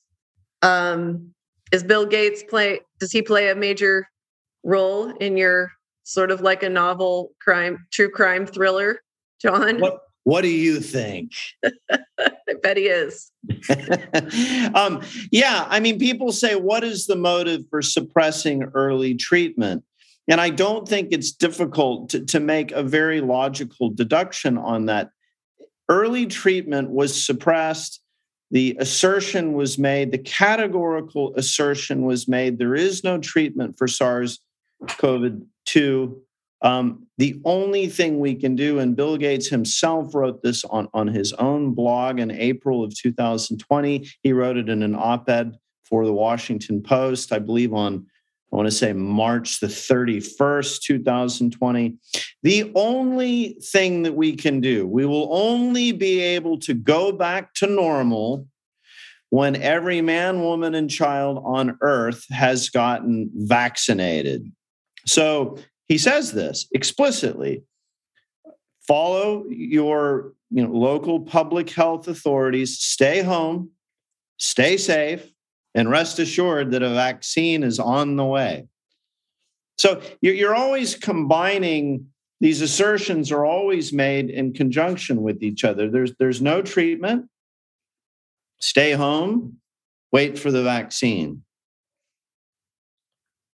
Um, 0.60 1.32
is 1.70 1.84
Bill 1.84 2.06
Gates 2.06 2.42
play? 2.42 2.80
Does 2.98 3.12
he 3.12 3.22
play 3.22 3.50
a 3.50 3.54
major 3.54 4.08
role 4.64 5.10
in 5.18 5.36
your 5.36 5.70
sort 6.02 6.32
of 6.32 6.40
like 6.40 6.64
a 6.64 6.68
novel 6.68 7.34
crime, 7.40 7.86
true 7.92 8.10
crime 8.10 8.46
thriller, 8.46 9.00
John? 9.40 9.78
What 9.78 10.00
What 10.24 10.40
do 10.40 10.48
you 10.48 10.80
think? 10.80 11.30
I 11.88 12.54
bet 12.60 12.78
he 12.78 12.88
is. 12.88 13.30
um, 14.74 15.02
yeah, 15.30 15.66
I 15.68 15.78
mean, 15.78 16.00
people 16.00 16.32
say, 16.32 16.56
what 16.56 16.82
is 16.82 17.06
the 17.06 17.14
motive 17.14 17.62
for 17.70 17.80
suppressing 17.80 18.64
early 18.74 19.14
treatment? 19.14 19.84
And 20.28 20.40
I 20.40 20.50
don't 20.50 20.86
think 20.86 21.08
it's 21.10 21.32
difficult 21.32 22.10
to, 22.10 22.24
to 22.26 22.40
make 22.40 22.70
a 22.70 22.82
very 22.82 23.20
logical 23.22 23.88
deduction 23.88 24.58
on 24.58 24.86
that. 24.86 25.10
Early 25.88 26.26
treatment 26.26 26.90
was 26.90 27.24
suppressed. 27.24 28.02
The 28.50 28.76
assertion 28.78 29.54
was 29.54 29.78
made, 29.78 30.12
the 30.12 30.18
categorical 30.18 31.34
assertion 31.36 32.02
was 32.02 32.28
made 32.28 32.58
there 32.58 32.74
is 32.74 33.04
no 33.04 33.18
treatment 33.18 33.76
for 33.78 33.88
SARS 33.88 34.40
CoV 34.86 35.42
2. 35.66 36.22
Um, 36.60 37.06
the 37.18 37.40
only 37.44 37.86
thing 37.88 38.18
we 38.18 38.34
can 38.34 38.56
do, 38.56 38.78
and 38.80 38.96
Bill 38.96 39.16
Gates 39.16 39.48
himself 39.48 40.14
wrote 40.14 40.42
this 40.42 40.64
on, 40.64 40.88
on 40.92 41.08
his 41.08 41.32
own 41.34 41.72
blog 41.72 42.18
in 42.18 42.30
April 42.30 42.82
of 42.82 42.94
2020. 42.96 44.08
He 44.22 44.32
wrote 44.32 44.56
it 44.56 44.68
in 44.68 44.82
an 44.82 44.94
op 44.94 45.28
ed 45.28 45.56
for 45.84 46.04
the 46.04 46.12
Washington 46.12 46.82
Post, 46.82 47.32
I 47.32 47.38
believe 47.38 47.72
on 47.72 48.06
I 48.50 48.56
want 48.56 48.66
to 48.66 48.72
say 48.74 48.94
March 48.94 49.60
the 49.60 49.66
31st, 49.66 50.80
2020. 50.82 51.96
The 52.42 52.72
only 52.74 53.58
thing 53.62 54.04
that 54.04 54.14
we 54.14 54.36
can 54.36 54.60
do, 54.60 54.86
we 54.86 55.04
will 55.04 55.28
only 55.30 55.92
be 55.92 56.20
able 56.20 56.58
to 56.60 56.72
go 56.72 57.12
back 57.12 57.52
to 57.54 57.66
normal 57.66 58.46
when 59.30 59.56
every 59.56 60.00
man, 60.00 60.40
woman, 60.40 60.74
and 60.74 60.88
child 60.88 61.42
on 61.44 61.76
earth 61.82 62.24
has 62.30 62.70
gotten 62.70 63.30
vaccinated. 63.34 64.50
So 65.06 65.58
he 65.86 65.98
says 65.98 66.32
this 66.32 66.68
explicitly 66.72 67.64
follow 68.86 69.44
your 69.50 70.32
you 70.50 70.66
know, 70.66 70.72
local 70.72 71.20
public 71.20 71.68
health 71.68 72.08
authorities, 72.08 72.78
stay 72.78 73.20
home, 73.20 73.72
stay 74.38 74.78
safe 74.78 75.30
and 75.74 75.90
rest 75.90 76.18
assured 76.18 76.72
that 76.72 76.82
a 76.82 76.90
vaccine 76.90 77.62
is 77.62 77.78
on 77.78 78.16
the 78.16 78.24
way. 78.24 78.66
So 79.76 80.02
you're 80.20 80.54
always 80.54 80.96
combining 80.96 82.06
these 82.40 82.60
assertions 82.60 83.32
are 83.32 83.44
always 83.44 83.92
made 83.92 84.30
in 84.30 84.52
conjunction 84.52 85.22
with 85.22 85.42
each 85.42 85.64
other. 85.64 85.90
There's 85.90 86.12
there's 86.18 86.40
no 86.40 86.62
treatment. 86.62 87.28
Stay 88.60 88.92
home, 88.92 89.58
wait 90.12 90.38
for 90.38 90.50
the 90.50 90.62
vaccine. 90.62 91.42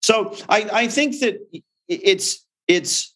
So 0.02 0.36
I, 0.50 0.69
I 0.74 0.88
think 0.88 1.19
that 1.19 1.39
it's 1.88 2.45
it's 2.67 3.15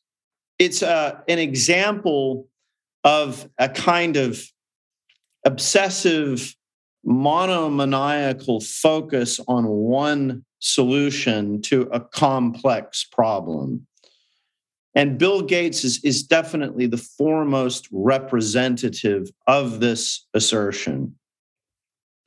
it's 0.59 0.83
uh, 0.83 1.19
an 1.27 1.39
example 1.39 2.47
of 3.03 3.49
a 3.57 3.69
kind 3.69 4.17
of 4.17 4.41
obsessive 5.45 6.55
monomaniacal 7.05 8.59
focus 8.61 9.39
on 9.47 9.67
one 9.67 10.43
solution 10.59 11.61
to 11.61 11.83
a 11.91 11.99
complex 11.99 13.03
problem. 13.03 13.85
And 14.95 15.17
Bill 15.17 15.41
Gates 15.41 15.83
is, 15.83 16.03
is 16.03 16.23
definitely 16.23 16.87
the 16.87 16.97
foremost 16.97 17.87
representative 17.91 19.29
of 19.45 19.81
this 19.81 20.25
assertion. 20.33 21.15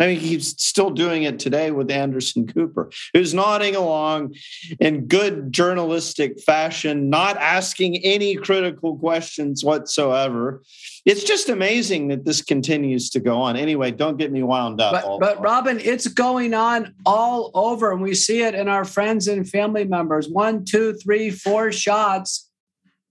I 0.01 0.07
mean, 0.07 0.21
he's 0.21 0.61
still 0.63 0.91
doing 0.91 1.25
it 1.25 1.41
today 1.41 1.73
with 1.73 1.91
Anderson 1.91 2.47
Cooper, 2.47 2.91
who's 3.13 3.35
nodding 3.35 3.75
along 3.75 4.35
in 4.79 5.07
good 5.07 5.53
journalistic 5.53 6.41
fashion, 6.41 7.11
not 7.11 7.37
asking 7.37 7.97
any 8.05 8.37
critical 8.37 8.97
questions 8.97 9.65
whatsoever. 9.65 10.63
It's 11.05 11.25
just 11.25 11.49
amazing 11.49 12.09
that 12.09 12.25
this 12.25 12.43
continues 12.43 13.11
to 13.11 13.21
go 13.21 13.41
on. 13.41 13.57
Anyway, 13.57 13.91
don't 13.91 14.19
get 14.19 14.31
me 14.31 14.43
wound 14.43 14.81
up. 14.81 14.93
But, 14.93 15.19
but 15.19 15.41
Robyn, 15.41 15.81
it's 15.81 16.07
going 16.07 16.55
on 16.55 16.95
all 17.05 17.51
over, 17.55 17.91
and 17.91 18.01
we 18.01 18.15
see 18.15 18.43
it 18.43 18.55
in 18.55 18.69
our 18.69 18.85
friends 18.85 19.27
and 19.27 19.49
family 19.49 19.85
members. 19.85 20.29
One, 20.29 20.65
two, 20.65 20.95
three, 20.95 21.31
four 21.31 21.73
shots, 21.73 22.49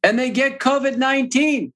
and 0.04 0.18
they 0.18 0.30
get 0.30 0.60
COVID 0.60 0.98
19. 0.98 1.74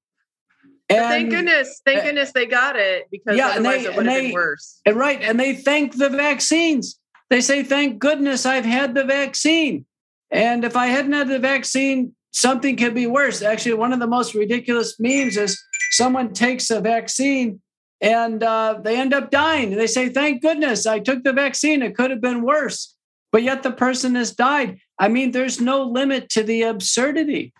And, 0.92 1.08
thank 1.08 1.30
goodness, 1.30 1.80
thank 1.84 2.02
goodness 2.02 2.32
they 2.32 2.46
got 2.46 2.76
it 2.76 3.08
because 3.10 3.36
yeah, 3.36 3.48
otherwise 3.48 3.82
they, 3.82 3.90
it 3.90 3.96
would 3.96 4.06
have 4.06 4.22
been 4.22 4.32
worse. 4.32 4.80
And 4.84 4.96
right, 4.96 5.20
and 5.22 5.38
they 5.38 5.54
thank 5.54 5.96
the 5.96 6.08
vaccines. 6.08 6.98
They 7.30 7.40
say, 7.40 7.62
"Thank 7.62 7.98
goodness 7.98 8.44
I've 8.44 8.64
had 8.64 8.94
the 8.94 9.04
vaccine." 9.04 9.86
And 10.30 10.64
if 10.64 10.76
I 10.76 10.86
hadn't 10.86 11.12
had 11.12 11.28
the 11.28 11.38
vaccine, 11.38 12.14
something 12.30 12.76
could 12.76 12.94
be 12.94 13.06
worse. 13.06 13.42
Actually, 13.42 13.74
one 13.74 13.92
of 13.92 14.00
the 14.00 14.06
most 14.06 14.34
ridiculous 14.34 14.98
memes 14.98 15.36
is 15.36 15.62
someone 15.92 16.32
takes 16.32 16.70
a 16.70 16.80
vaccine 16.80 17.60
and 18.00 18.42
uh, 18.42 18.80
they 18.82 18.96
end 18.96 19.14
up 19.14 19.30
dying. 19.30 19.72
And 19.72 19.80
they 19.80 19.86
say, 19.86 20.08
"Thank 20.08 20.42
goodness 20.42 20.86
I 20.86 20.98
took 20.98 21.22
the 21.22 21.32
vaccine. 21.32 21.82
It 21.82 21.96
could 21.96 22.10
have 22.10 22.20
been 22.20 22.42
worse." 22.42 22.94
But 23.30 23.42
yet 23.42 23.62
the 23.62 23.72
person 23.72 24.14
has 24.16 24.32
died. 24.34 24.78
I 24.98 25.08
mean, 25.08 25.30
there's 25.30 25.58
no 25.58 25.84
limit 25.84 26.28
to 26.30 26.42
the 26.42 26.62
absurdity 26.62 27.54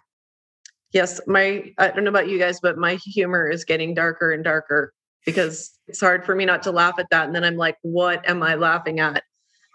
yes, 0.93 1.21
my 1.27 1.73
I 1.79 1.89
don't 1.89 2.05
know 2.05 2.11
about 2.11 2.29
you 2.29 2.39
guys, 2.39 2.61
but 2.61 2.79
my 2.79 2.95
humor 2.95 3.49
is 3.49 3.65
getting 3.65 3.95
darker 3.95 4.33
and 4.33 4.45
darker 4.45 4.93
because 5.25 5.79
it's 5.87 6.01
hard 6.01 6.25
for 6.25 6.35
me 6.35 6.45
not 6.45 6.63
to 6.65 6.71
laugh 6.71 6.99
at 6.99 7.07
that. 7.11 7.27
And 7.27 7.35
then 7.35 7.45
I'm 7.45 7.57
like, 7.57 7.77
what 7.83 8.29
am 8.29 8.43
I 8.43 8.55
laughing 8.55 9.01
at? 9.01 9.23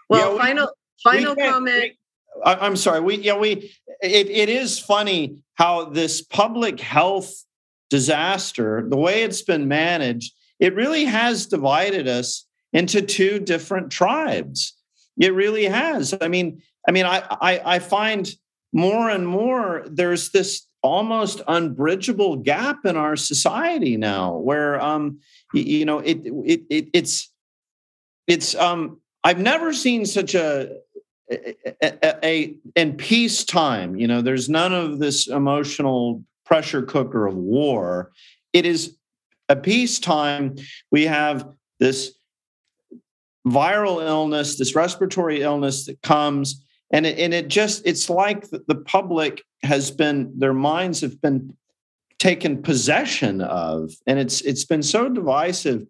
Well, 0.08 0.28
yeah, 0.28 0.32
we, 0.32 0.38
final 0.38 0.68
final 1.02 1.36
comment. 1.36 1.92
We, 1.92 1.98
I'm 2.44 2.76
sorry. 2.76 3.00
We 3.00 3.16
yeah 3.16 3.36
we 3.36 3.72
it, 4.00 4.30
it 4.30 4.48
is 4.48 4.78
funny 4.78 5.38
how 5.54 5.86
this 5.86 6.22
public 6.22 6.80
health 6.80 7.32
disaster, 7.90 8.84
the 8.88 8.96
way 8.96 9.22
it's 9.22 9.42
been 9.42 9.66
managed, 9.66 10.34
it 10.60 10.74
really 10.74 11.04
has 11.04 11.46
divided 11.46 12.06
us 12.06 12.46
into 12.72 13.02
two 13.02 13.38
different 13.38 13.90
tribes. 13.90 14.74
It 15.18 15.34
really 15.34 15.64
has. 15.64 16.14
I 16.20 16.28
mean, 16.28 16.62
I 16.86 16.92
mean, 16.92 17.06
I 17.06 17.24
I, 17.40 17.74
I 17.74 17.78
find 17.80 18.30
more 18.72 19.08
and 19.08 19.26
more 19.26 19.84
there's 19.86 20.30
this 20.30 20.67
almost 20.82 21.40
unbridgeable 21.48 22.36
gap 22.36 22.84
in 22.84 22.96
our 22.96 23.16
society 23.16 23.96
now 23.96 24.36
where 24.36 24.80
um 24.80 25.18
you, 25.52 25.84
know 25.84 25.98
it, 25.98 26.20
it 26.24 26.60
it 26.70 26.88
it's 26.92 27.32
it's 28.26 28.54
um 28.54 29.00
i've 29.24 29.40
never 29.40 29.72
seen 29.72 30.06
such 30.06 30.34
a 30.34 30.78
a, 31.30 31.54
a, 31.82 32.14
a 32.24 32.54
in 32.76 32.96
peacetime 32.96 33.96
you 33.96 34.06
know 34.06 34.22
there's 34.22 34.48
none 34.48 34.72
of 34.72 35.00
this 35.00 35.26
emotional 35.26 36.22
pressure 36.48 36.82
cooker 36.82 37.26
of 37.26 37.36
war. 37.36 38.10
It 38.54 38.64
is 38.64 38.96
a 39.50 39.54
peacetime 39.54 40.56
we 40.90 41.04
have 41.04 41.46
this 41.78 42.14
viral 43.46 44.04
illness 44.04 44.58
this 44.58 44.74
respiratory 44.74 45.40
illness 45.40 45.86
that 45.86 46.02
comes 46.02 46.64
and 46.90 47.06
it, 47.06 47.18
and 47.18 47.34
it 47.34 47.48
just 47.48 47.82
it's 47.84 48.08
like 48.08 48.48
the 48.50 48.82
public 48.86 49.42
has 49.62 49.90
been 49.90 50.32
their 50.38 50.54
minds 50.54 51.00
have 51.00 51.20
been 51.20 51.54
taken 52.18 52.62
possession 52.62 53.40
of. 53.40 53.92
And 54.06 54.18
it's 54.18 54.40
it's 54.42 54.64
been 54.64 54.82
so 54.82 55.08
divisive. 55.08 55.86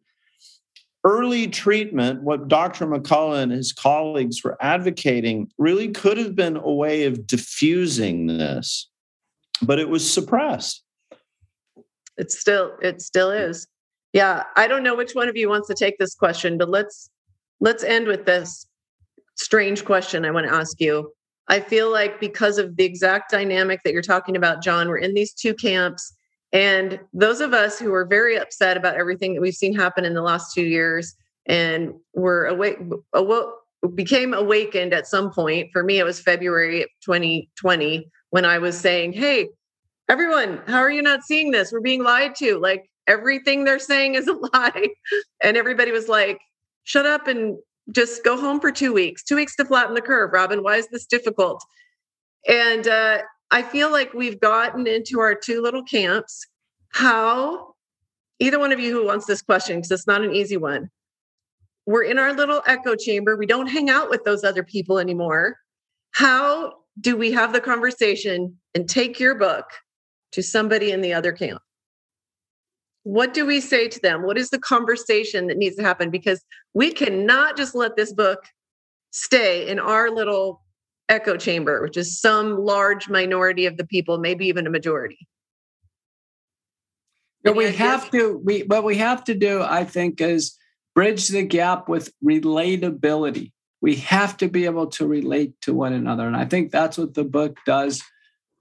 Early 1.04 1.46
treatment 1.46 2.22
what 2.22 2.48
dr 2.48 2.84
mccullough 2.84 3.42
and 3.42 3.52
his 3.52 3.72
colleagues 3.72 4.42
were 4.42 4.58
advocating 4.60 5.50
really 5.56 5.88
could 5.88 6.18
have 6.18 6.34
been 6.34 6.56
a 6.56 6.72
way 6.72 7.04
of 7.04 7.26
diffusing 7.26 8.26
this 8.26 8.90
but 9.62 9.78
it 9.78 9.88
was 9.88 10.08
suppressed. 10.08 10.84
It 12.16 12.30
still 12.32 12.76
it 12.82 13.00
still 13.00 13.30
is. 13.30 13.68
Yeah 14.12 14.42
i 14.56 14.66
don't 14.66 14.82
know 14.82 14.96
which 14.96 15.12
one 15.14 15.28
of 15.28 15.36
you 15.36 15.48
wants 15.48 15.68
to 15.68 15.74
take 15.74 15.98
this 15.98 16.14
question 16.14 16.58
but 16.58 16.68
let's 16.68 17.10
let's 17.60 17.84
end 17.84 18.08
with 18.08 18.26
this 18.26 18.67
strange 19.38 19.84
question 19.84 20.24
I 20.24 20.30
want 20.30 20.46
to 20.46 20.52
ask 20.52 20.80
you. 20.80 21.12
I 21.48 21.60
feel 21.60 21.90
like 21.90 22.20
because 22.20 22.58
of 22.58 22.76
the 22.76 22.84
exact 22.84 23.30
dynamic 23.30 23.82
that 23.84 23.92
you're 23.92 24.02
talking 24.02 24.36
about, 24.36 24.62
John, 24.62 24.88
we're 24.88 24.98
in 24.98 25.14
these 25.14 25.32
two 25.32 25.54
camps. 25.54 26.14
And 26.52 27.00
those 27.12 27.40
of 27.40 27.54
us 27.54 27.78
who 27.78 27.92
are 27.94 28.04
very 28.04 28.36
upset 28.36 28.76
about 28.76 28.96
everything 28.96 29.34
that 29.34 29.40
we've 29.40 29.54
seen 29.54 29.74
happen 29.74 30.04
in 30.04 30.14
the 30.14 30.22
last 30.22 30.54
two 30.54 30.64
years 30.64 31.14
and 31.46 31.94
were 32.14 32.46
awake, 32.46 32.78
awoke, 33.14 33.54
became 33.94 34.34
awakened 34.34 34.92
at 34.92 35.06
some 35.06 35.30
point. 35.30 35.70
For 35.72 35.82
me, 35.82 35.98
it 35.98 36.04
was 36.04 36.20
February 36.20 36.82
of 36.82 36.88
2020 37.04 38.10
when 38.30 38.44
I 38.44 38.58
was 38.58 38.78
saying, 38.78 39.14
Hey, 39.14 39.48
everyone, 40.08 40.60
how 40.66 40.78
are 40.78 40.90
you 40.90 41.02
not 41.02 41.22
seeing 41.22 41.50
this? 41.50 41.72
We're 41.72 41.80
being 41.80 42.02
lied 42.02 42.34
to. 42.36 42.58
Like 42.58 42.90
everything 43.06 43.64
they're 43.64 43.78
saying 43.78 44.14
is 44.16 44.26
a 44.28 44.32
lie. 44.52 44.88
And 45.42 45.56
everybody 45.56 45.92
was 45.92 46.08
like, 46.08 46.40
Shut 46.84 47.06
up 47.06 47.26
and 47.26 47.58
just 47.92 48.24
go 48.24 48.38
home 48.38 48.60
for 48.60 48.70
two 48.70 48.92
weeks, 48.92 49.22
two 49.22 49.36
weeks 49.36 49.56
to 49.56 49.64
flatten 49.64 49.94
the 49.94 50.00
curve. 50.00 50.32
Robyn, 50.32 50.62
why 50.62 50.76
is 50.76 50.88
this 50.88 51.06
difficult? 51.06 51.62
And 52.46 52.86
uh, 52.86 53.18
I 53.50 53.62
feel 53.62 53.90
like 53.90 54.12
we've 54.14 54.40
gotten 54.40 54.86
into 54.86 55.20
our 55.20 55.34
two 55.34 55.62
little 55.62 55.82
camps. 55.82 56.46
How, 56.90 57.74
either 58.38 58.58
one 58.58 58.72
of 58.72 58.80
you 58.80 58.92
who 58.92 59.06
wants 59.06 59.26
this 59.26 59.42
question, 59.42 59.76
because 59.76 59.90
it's 59.90 60.06
not 60.06 60.22
an 60.22 60.34
easy 60.34 60.56
one, 60.56 60.90
we're 61.86 62.02
in 62.02 62.18
our 62.18 62.34
little 62.34 62.62
echo 62.66 62.94
chamber. 62.94 63.36
We 63.36 63.46
don't 63.46 63.66
hang 63.66 63.88
out 63.88 64.10
with 64.10 64.24
those 64.24 64.44
other 64.44 64.62
people 64.62 64.98
anymore. 64.98 65.56
How 66.12 66.74
do 67.00 67.16
we 67.16 67.32
have 67.32 67.52
the 67.52 67.60
conversation 67.60 68.58
and 68.74 68.88
take 68.88 69.18
your 69.18 69.34
book 69.34 69.64
to 70.32 70.42
somebody 70.42 70.90
in 70.90 71.00
the 71.00 71.14
other 71.14 71.32
camp? 71.32 71.62
What 73.08 73.32
do 73.32 73.46
we 73.46 73.58
say 73.58 73.88
to 73.88 73.98
them? 74.00 74.22
What 74.22 74.36
is 74.36 74.50
the 74.50 74.58
conversation 74.58 75.46
that 75.46 75.56
needs 75.56 75.76
to 75.76 75.82
happen? 75.82 76.10
Because 76.10 76.44
we 76.74 76.92
cannot 76.92 77.56
just 77.56 77.74
let 77.74 77.96
this 77.96 78.12
book 78.12 78.44
stay 79.12 79.66
in 79.66 79.78
our 79.78 80.10
little 80.10 80.60
echo 81.08 81.38
chamber, 81.38 81.80
which 81.80 81.96
is 81.96 82.20
some 82.20 82.58
large 82.58 83.08
minority 83.08 83.64
of 83.64 83.78
the 83.78 83.86
people, 83.86 84.18
maybe 84.18 84.44
even 84.46 84.66
a 84.66 84.70
majority. 84.70 85.26
But 87.42 87.56
we 87.56 87.72
have 87.72 88.10
to 88.10 88.42
we 88.44 88.64
what 88.64 88.84
we 88.84 88.96
have 88.96 89.24
to 89.24 89.34
do, 89.34 89.62
I 89.62 89.84
think, 89.84 90.20
is 90.20 90.58
bridge 90.94 91.28
the 91.28 91.44
gap 91.44 91.88
with 91.88 92.12
relatability. 92.22 93.52
We 93.80 93.96
have 93.96 94.36
to 94.36 94.48
be 94.48 94.66
able 94.66 94.88
to 94.88 95.06
relate 95.06 95.58
to 95.62 95.72
one 95.72 95.94
another. 95.94 96.26
And 96.26 96.36
I 96.36 96.44
think 96.44 96.70
that's 96.70 96.98
what 96.98 97.14
the 97.14 97.24
book 97.24 97.56
does 97.64 98.02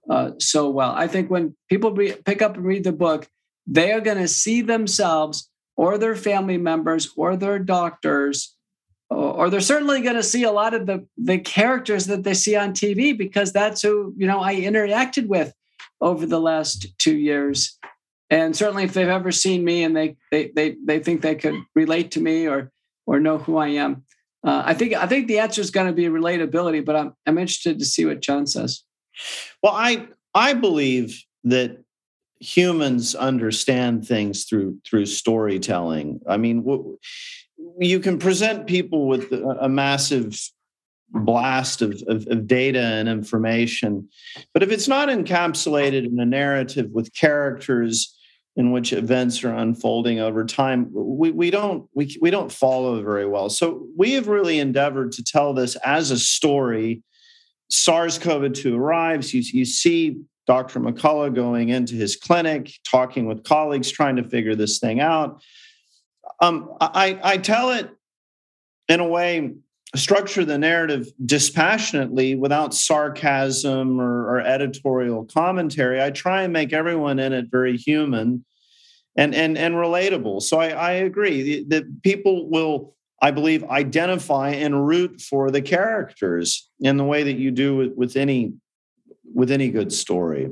uh, 0.08 0.30
so 0.38 0.70
well. 0.70 0.92
I 0.92 1.06
think 1.06 1.30
when 1.30 1.54
people 1.68 1.92
re- 1.92 2.16
pick 2.24 2.40
up 2.40 2.56
and 2.56 2.64
read 2.64 2.84
the 2.84 2.92
book, 2.92 3.28
they 3.70 3.92
are 3.92 4.00
going 4.00 4.18
to 4.18 4.28
see 4.28 4.62
themselves 4.62 5.50
or 5.76 5.98
their 5.98 6.16
family 6.16 6.58
members 6.58 7.12
or 7.16 7.36
their 7.36 7.58
doctors 7.58 8.56
or 9.10 9.48
they're 9.48 9.60
certainly 9.60 10.02
going 10.02 10.16
to 10.16 10.22
see 10.22 10.42
a 10.42 10.52
lot 10.52 10.74
of 10.74 10.86
the 10.86 11.06
the 11.16 11.38
characters 11.38 12.06
that 12.06 12.24
they 12.24 12.34
see 12.34 12.56
on 12.56 12.72
TV 12.72 13.16
because 13.16 13.52
that's 13.52 13.82
who 13.82 14.12
you 14.16 14.26
know 14.26 14.40
I 14.40 14.56
interacted 14.56 15.26
with 15.26 15.52
over 16.00 16.26
the 16.26 16.40
last 16.40 16.86
two 16.98 17.16
years. 17.16 17.78
And 18.30 18.54
certainly, 18.54 18.84
if 18.84 18.92
they've 18.92 19.08
ever 19.08 19.32
seen 19.32 19.64
me 19.64 19.82
and 19.82 19.96
they 19.96 20.16
they 20.30 20.50
they, 20.54 20.76
they 20.84 20.98
think 20.98 21.22
they 21.22 21.34
could 21.34 21.54
relate 21.74 22.10
to 22.12 22.20
me 22.20 22.46
or 22.46 22.70
or 23.06 23.18
know 23.18 23.38
who 23.38 23.56
I 23.56 23.68
am, 23.68 24.04
uh, 24.46 24.62
I 24.66 24.74
think 24.74 24.92
I 24.92 25.06
think 25.06 25.28
the 25.28 25.38
answer 25.38 25.62
is 25.62 25.70
going 25.70 25.86
to 25.86 25.94
be 25.94 26.04
relatability. 26.04 26.84
But 26.84 26.96
I'm 26.96 27.14
I'm 27.26 27.38
interested 27.38 27.78
to 27.78 27.86
see 27.86 28.04
what 28.04 28.20
John 28.20 28.46
says. 28.46 28.82
Well, 29.62 29.72
I 29.74 30.08
I 30.34 30.52
believe 30.52 31.24
that 31.44 31.82
humans 32.40 33.14
understand 33.14 34.06
things 34.06 34.44
through 34.44 34.78
through 34.86 35.06
storytelling. 35.06 36.20
I 36.28 36.36
mean, 36.36 36.64
you 37.78 38.00
can 38.00 38.18
present 38.18 38.66
people 38.66 39.06
with 39.06 39.32
a, 39.32 39.58
a 39.62 39.68
massive 39.68 40.40
blast 41.10 41.80
of, 41.80 42.02
of, 42.06 42.26
of, 42.28 42.46
data 42.46 42.80
and 42.80 43.08
information, 43.08 44.06
but 44.52 44.62
if 44.62 44.70
it's 44.70 44.88
not 44.88 45.08
encapsulated 45.08 46.06
in 46.06 46.20
a 46.20 46.26
narrative 46.26 46.90
with 46.90 47.14
characters 47.14 48.14
in 48.56 48.72
which 48.72 48.92
events 48.92 49.42
are 49.42 49.54
unfolding 49.54 50.18
over 50.18 50.44
time, 50.44 50.88
we, 50.92 51.30
we 51.30 51.50
don't 51.50 51.88
we, 51.94 52.14
we 52.20 52.30
don't 52.30 52.52
follow 52.52 53.02
very 53.02 53.24
well. 53.24 53.48
So 53.48 53.86
we 53.96 54.12
have 54.14 54.28
really 54.28 54.58
endeavored 54.58 55.12
to 55.12 55.24
tell 55.24 55.54
this 55.54 55.76
as 55.76 56.10
a 56.10 56.18
story. 56.18 57.02
SARS-CoV-2 57.70 58.76
arrives. 58.76 59.32
You, 59.32 59.42
you 59.52 59.64
see 59.64 60.22
Dr. 60.48 60.80
McCullough 60.80 61.34
going 61.34 61.68
into 61.68 61.94
his 61.94 62.16
clinic, 62.16 62.72
talking 62.82 63.26
with 63.26 63.44
colleagues, 63.44 63.90
trying 63.90 64.16
to 64.16 64.24
figure 64.24 64.54
this 64.54 64.78
thing 64.78 64.98
out. 64.98 65.42
Um, 66.40 66.74
I, 66.80 67.20
I 67.22 67.36
tell 67.36 67.70
it 67.72 67.90
in 68.88 69.00
a 69.00 69.06
way, 69.06 69.54
structure 69.94 70.46
the 70.46 70.56
narrative 70.56 71.08
dispassionately 71.24 72.34
without 72.34 72.72
sarcasm 72.72 74.00
or, 74.00 74.36
or 74.36 74.40
editorial 74.40 75.26
commentary. 75.26 76.02
I 76.02 76.10
try 76.10 76.44
and 76.44 76.52
make 76.52 76.72
everyone 76.72 77.18
in 77.18 77.34
it 77.34 77.50
very 77.50 77.76
human 77.76 78.42
and 79.16 79.34
and 79.34 79.58
and 79.58 79.74
relatable. 79.74 80.40
So 80.40 80.60
I, 80.60 80.68
I 80.68 80.92
agree 80.92 81.64
that 81.64 82.02
people 82.02 82.48
will, 82.48 82.94
I 83.20 83.32
believe, 83.32 83.64
identify 83.64 84.50
and 84.50 84.86
root 84.86 85.20
for 85.20 85.50
the 85.50 85.60
characters 85.60 86.70
in 86.80 86.96
the 86.96 87.04
way 87.04 87.24
that 87.24 87.36
you 87.36 87.50
do 87.50 87.76
with, 87.76 87.92
with 87.94 88.16
any 88.16 88.54
with 89.34 89.50
any 89.50 89.70
good 89.70 89.92
story. 89.92 90.50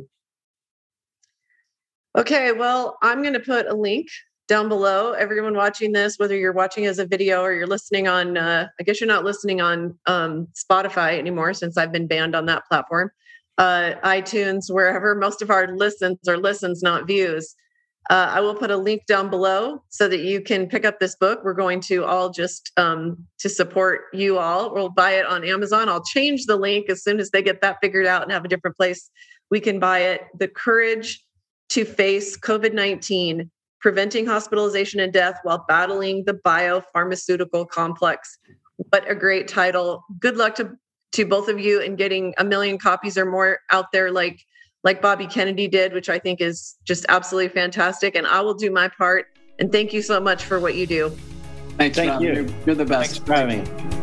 Okay, 2.17 2.53
well, 2.53 2.97
I'm 3.03 3.21
going 3.23 3.35
to 3.35 3.41
put 3.41 3.67
a 3.67 3.75
link 3.75 4.09
down 4.49 4.69
below. 4.69 5.13
Everyone 5.13 5.55
watching 5.55 5.93
this, 5.93 6.19
whether 6.19 6.37
you're 6.37 6.53
watching 6.53 6.87
as 6.87 6.99
a 6.99 7.07
video 7.07 7.43
or 7.43 7.53
you're 7.53 7.67
listening 7.67 8.09
on, 8.09 8.37
uh, 8.37 8.69
I 8.79 8.83
guess 8.85 9.01
you're 9.01 9.09
not 9.09 9.25
listening 9.25 9.61
on 9.61 9.99
um, 10.07 10.49
Spotify 10.55 11.19
anymore 11.19 11.53
since 11.53 11.77
I've 11.77 11.93
been 11.93 12.07
banned 12.07 12.35
on 12.35 12.47
that 12.47 12.65
platform. 12.67 13.11
Uh, 13.59 13.95
iTunes, 14.05 14.71
wherever 14.71 15.15
most 15.15 15.43
of 15.43 15.51
our 15.51 15.77
listens 15.77 16.19
or 16.29 16.37
listens, 16.37 16.83
not 16.83 17.07
views. 17.07 17.55
Uh, 18.09 18.31
I 18.31 18.41
will 18.41 18.55
put 18.55 18.71
a 18.71 18.77
link 18.77 19.07
down 19.07 19.31
below 19.31 19.83
so 19.89 20.07
that 20.09 20.21
you 20.21 20.41
can 20.41 20.69
pick 20.69 20.85
up 20.85 21.01
this 21.01 21.17
book. 21.17 21.41
We're 21.43 21.55
going 21.55 21.81
to 21.83 22.05
all 22.05 22.31
just 22.31 22.71
um, 22.77 23.27
to 23.39 23.49
support 23.49 24.03
you 24.13 24.39
all. 24.39 24.73
We'll 24.73 24.91
buy 24.91 25.13
it 25.13 25.27
on 25.27 25.45
Amazon. 25.45 25.89
I'll 25.89 26.05
change 26.05 26.47
the 26.47 26.57
link 26.57 26.89
as 26.89 27.03
soon 27.03 27.19
as 27.19 27.31
they 27.31 27.43
get 27.43 27.61
that 27.63 27.79
figured 27.83 28.07
out 28.07 28.23
and 28.23 28.31
have 28.31 28.45
a 28.45 28.49
different 28.49 28.77
place. 28.77 29.11
We 29.51 29.59
can 29.61 29.81
buy 29.81 30.01
it. 30.01 30.23
The 30.39 30.47
Courage 30.47 31.25
to 31.71 31.85
Face 31.85 32.39
COVID 32.39 32.73
19 32.73 33.51
Preventing 33.81 34.27
Hospitalization 34.27 35.01
and 35.01 35.13
Death 35.13 35.41
While 35.43 35.65
Battling 35.67 36.25
the 36.27 36.35
Biopharmaceutical 36.35 37.69
Complex. 37.69 38.39
What 38.77 39.11
a 39.11 39.15
great 39.15 39.49
title. 39.49 40.05
Good 40.21 40.37
luck 40.37 40.55
to, 40.57 40.77
to 41.13 41.27
both 41.27 41.49
of 41.49 41.59
you 41.59 41.81
in 41.81 41.97
getting 41.97 42.35
a 42.39 42.45
million 42.45 42.79
copies 42.79 43.19
or 43.19 43.25
more 43.25 43.59
out 43.71 43.93
there 43.93 44.13
like 44.13 44.45
like 44.87 45.03
Bobby 45.03 45.27
Kennedy 45.27 45.67
did, 45.67 45.93
which 45.93 46.09
I 46.09 46.17
think 46.17 46.41
is 46.41 46.77
just 46.85 47.07
absolutely 47.09 47.49
fantastic. 47.49 48.15
And 48.15 48.25
I 48.25 48.41
will 48.41 48.55
do 48.55 48.71
my 48.71 48.87
part. 48.87 49.27
And 49.59 49.73
thank 49.73 49.93
you 49.93 50.01
so 50.01 50.21
much 50.21 50.45
for 50.45 50.61
what 50.61 50.77
you 50.77 50.87
do. 50.87 51.11
Thanks, 51.77 51.97
thank 51.97 52.13
Rob. 52.13 52.23
you. 52.23 52.33
You're, 52.33 52.47
you're 52.65 52.75
the 52.77 52.85
best. 52.85 53.11
Thanks 53.11 53.27
for 53.27 53.35
having 53.35 53.65
me. 53.65 53.96